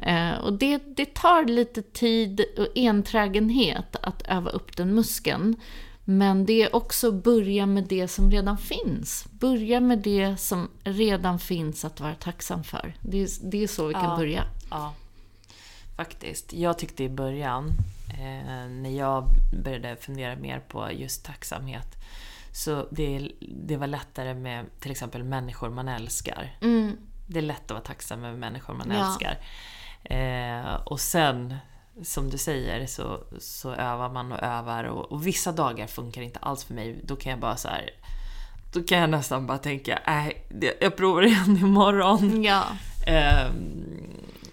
[0.03, 5.57] Eh, och det, det tar lite tid och enträgenhet att öva upp den muskeln.
[6.05, 9.27] Men det är också börja med det som redan finns.
[9.31, 12.95] Börja med det som redan finns att vara tacksam för.
[13.01, 14.45] Det är, det är så vi kan ja, börja.
[14.71, 14.95] Ja,
[15.97, 16.53] faktiskt.
[16.53, 17.69] Jag tyckte i början,
[18.09, 19.29] eh, när jag
[19.65, 21.97] började fundera mer på just tacksamhet,
[22.57, 26.57] så det, det var lättare med till exempel människor man älskar.
[26.61, 26.97] Mm.
[27.27, 29.07] Det är lätt att vara tacksam med människor man ja.
[29.07, 29.39] älskar.
[30.05, 31.57] Eh, och sen,
[32.03, 36.39] som du säger, så, så övar man och övar och, och, vissa dagar funkar inte
[36.39, 37.01] alls för mig.
[37.05, 37.91] Då kan jag bara så här,
[38.73, 40.29] Då kan jag nästan bara tänka, äh,
[40.81, 42.43] jag provar igen imorgon.
[42.43, 42.65] Ja.
[43.07, 43.51] Eh,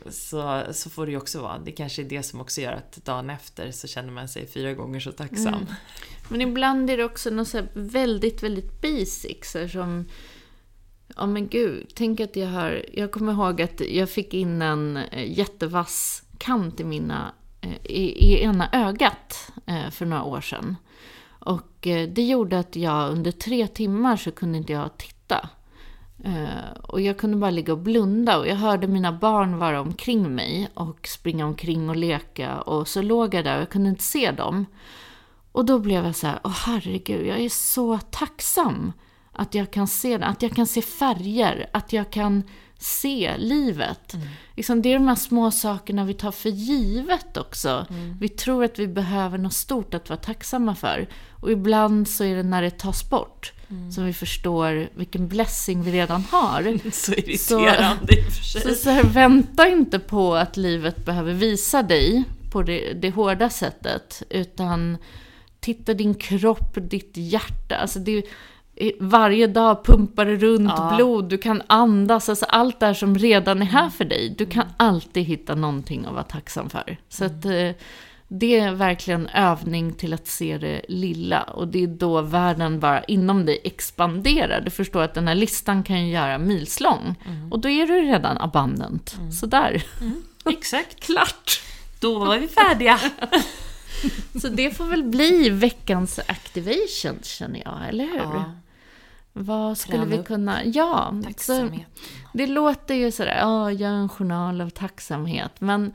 [0.10, 1.60] så, så får det ju också vara.
[1.60, 4.74] Det kanske är det som också gör att dagen efter så känner man sig fyra
[4.74, 5.54] gånger så tacksam.
[5.54, 5.68] Mm.
[6.30, 9.38] Men ibland är det också något så väldigt, väldigt basic.
[9.44, 10.06] Så som,
[11.16, 12.86] ja men gud, tänk att jag har...
[12.94, 18.26] Jag kommer ihåg att jag fick in en eh, jättevass kant i, mina, eh, i,
[18.26, 20.76] i ena ögat eh, för några år sedan.
[21.46, 25.50] Och det gjorde att jag under tre timmar så kunde inte jag titta.
[26.82, 30.70] Och jag kunde bara ligga och blunda och jag hörde mina barn vara omkring mig
[30.74, 34.32] och springa omkring och leka och så låg jag där och jag kunde inte se
[34.32, 34.66] dem.
[35.52, 38.94] Och då blev jag så här, åh herregud, jag är så tacksam
[39.32, 42.44] att jag kan se att jag kan se färger, att jag kan
[42.78, 44.14] se livet.
[44.14, 44.28] Mm.
[44.56, 47.86] Liksom, det är de här små sakerna vi tar för givet också.
[47.90, 48.18] Mm.
[48.20, 51.08] Vi tror att vi behöver något stort att vara tacksamma för.
[51.32, 53.92] Och ibland så är det när det tas bort mm.
[53.92, 56.92] som vi förstår vilken blessing vi redan har.
[56.92, 58.62] så irriterande i och för sig.
[58.62, 63.50] Så, så här, vänta inte på att livet behöver visa dig på det, det hårda
[63.50, 64.24] sättet.
[64.30, 64.98] Utan
[65.60, 67.76] titta din kropp, ditt hjärta.
[67.76, 68.24] Alltså det,
[69.00, 70.94] varje dag pumpar det runt ja.
[70.96, 74.36] blod, du kan andas, alltså allt det som redan är här för dig.
[74.38, 74.74] Du kan mm.
[74.78, 76.98] alltid hitta någonting att vara tacksam för.
[77.10, 77.68] Så att mm.
[77.68, 77.76] eh,
[78.36, 81.42] det är verkligen övning till att se det lilla.
[81.42, 84.62] Och det är då världen bara inom dig expanderar.
[84.62, 87.16] Du förstår att den här listan kan ju göra milslång.
[87.26, 87.52] Mm.
[87.52, 89.16] Och då är du redan abundant.
[89.20, 89.32] Mm.
[89.32, 89.84] Sådär.
[90.02, 90.24] Mm.
[90.46, 91.00] Exakt.
[91.06, 91.62] Klart!
[92.00, 93.00] Då var vi färdiga.
[94.42, 98.18] Så det får väl bli veckans activation, känner jag, eller hur?
[98.18, 98.56] Ja.
[99.34, 100.66] Vad skulle Träna vi kunna...
[100.66, 101.70] Ja, så
[102.34, 105.52] det låter ju sådär, ja, gör en journal av tacksamhet.
[105.60, 105.94] Men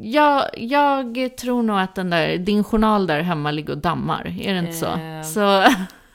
[0.00, 4.36] jag, jag tror nog att den där, din journal där hemma ligger och dammar.
[4.40, 4.86] Är det inte så?
[4.86, 5.62] Eh, så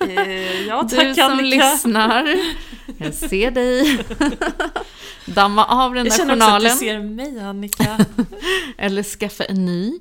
[0.05, 1.71] eh, ja, tack, du som Annika.
[1.71, 2.35] lyssnar,
[2.97, 3.99] jag ser dig.
[5.25, 6.39] Damma av den där journalen.
[6.39, 8.05] Jag känner också att du ser mig, Annika.
[8.77, 9.99] Eller skaffa en ny.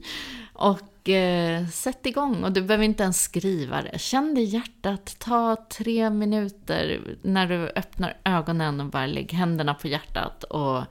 [0.53, 2.45] Och eh, sätt igång.
[2.45, 3.99] Och du behöver inte ens skriva det.
[3.99, 5.16] Känn det i hjärtat.
[5.18, 10.45] Ta tre minuter när du öppnar ögonen och bara lägg händerna på hjärtat.
[10.45, 10.83] Och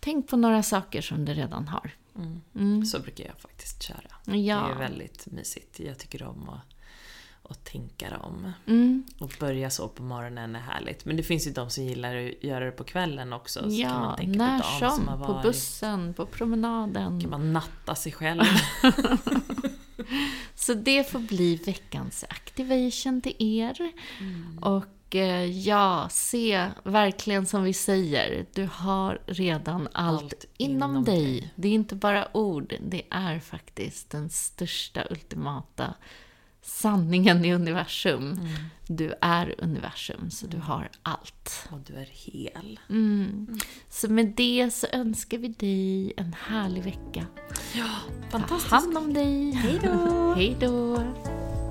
[0.00, 1.90] tänk på några saker som du redan har.
[2.16, 2.40] Mm.
[2.54, 2.84] Mm.
[2.84, 4.36] Så brukar jag faktiskt köra.
[4.36, 4.66] Ja.
[4.66, 5.80] Det är väldigt mysigt.
[5.80, 6.60] Jag tycker om att
[7.50, 8.52] och tänka dem.
[8.66, 9.04] Mm.
[9.18, 11.04] Och börja så på morgonen är härligt.
[11.04, 13.62] Men det finns ju de som gillar att göra det på kvällen också.
[13.62, 17.20] Så ja, kan man tänka när på, som, som på bussen, på promenaden.
[17.20, 18.42] kan man natta sig själv.
[20.54, 23.92] så det får bli veckans activation till er.
[24.20, 24.58] Mm.
[24.58, 24.84] Och
[25.64, 31.24] ja, se verkligen som vi säger, du har redan allt, allt inom, inom dig.
[31.24, 31.52] dig.
[31.56, 35.94] Det är inte bara ord, det är faktiskt den största ultimata
[36.62, 38.32] sanningen i universum.
[38.32, 38.48] Mm.
[38.86, 40.66] Du är universum, så du mm.
[40.66, 41.68] har allt.
[41.70, 42.80] Och du är hel.
[42.88, 43.46] Mm.
[43.48, 43.58] mm.
[43.88, 47.26] Så med det så önskar vi dig en härlig vecka.
[47.74, 47.90] Ja,
[48.30, 48.70] fantastiskt.
[48.70, 49.50] Ta hand om dig.
[49.52, 50.34] Hej då.
[50.36, 50.96] Hej då.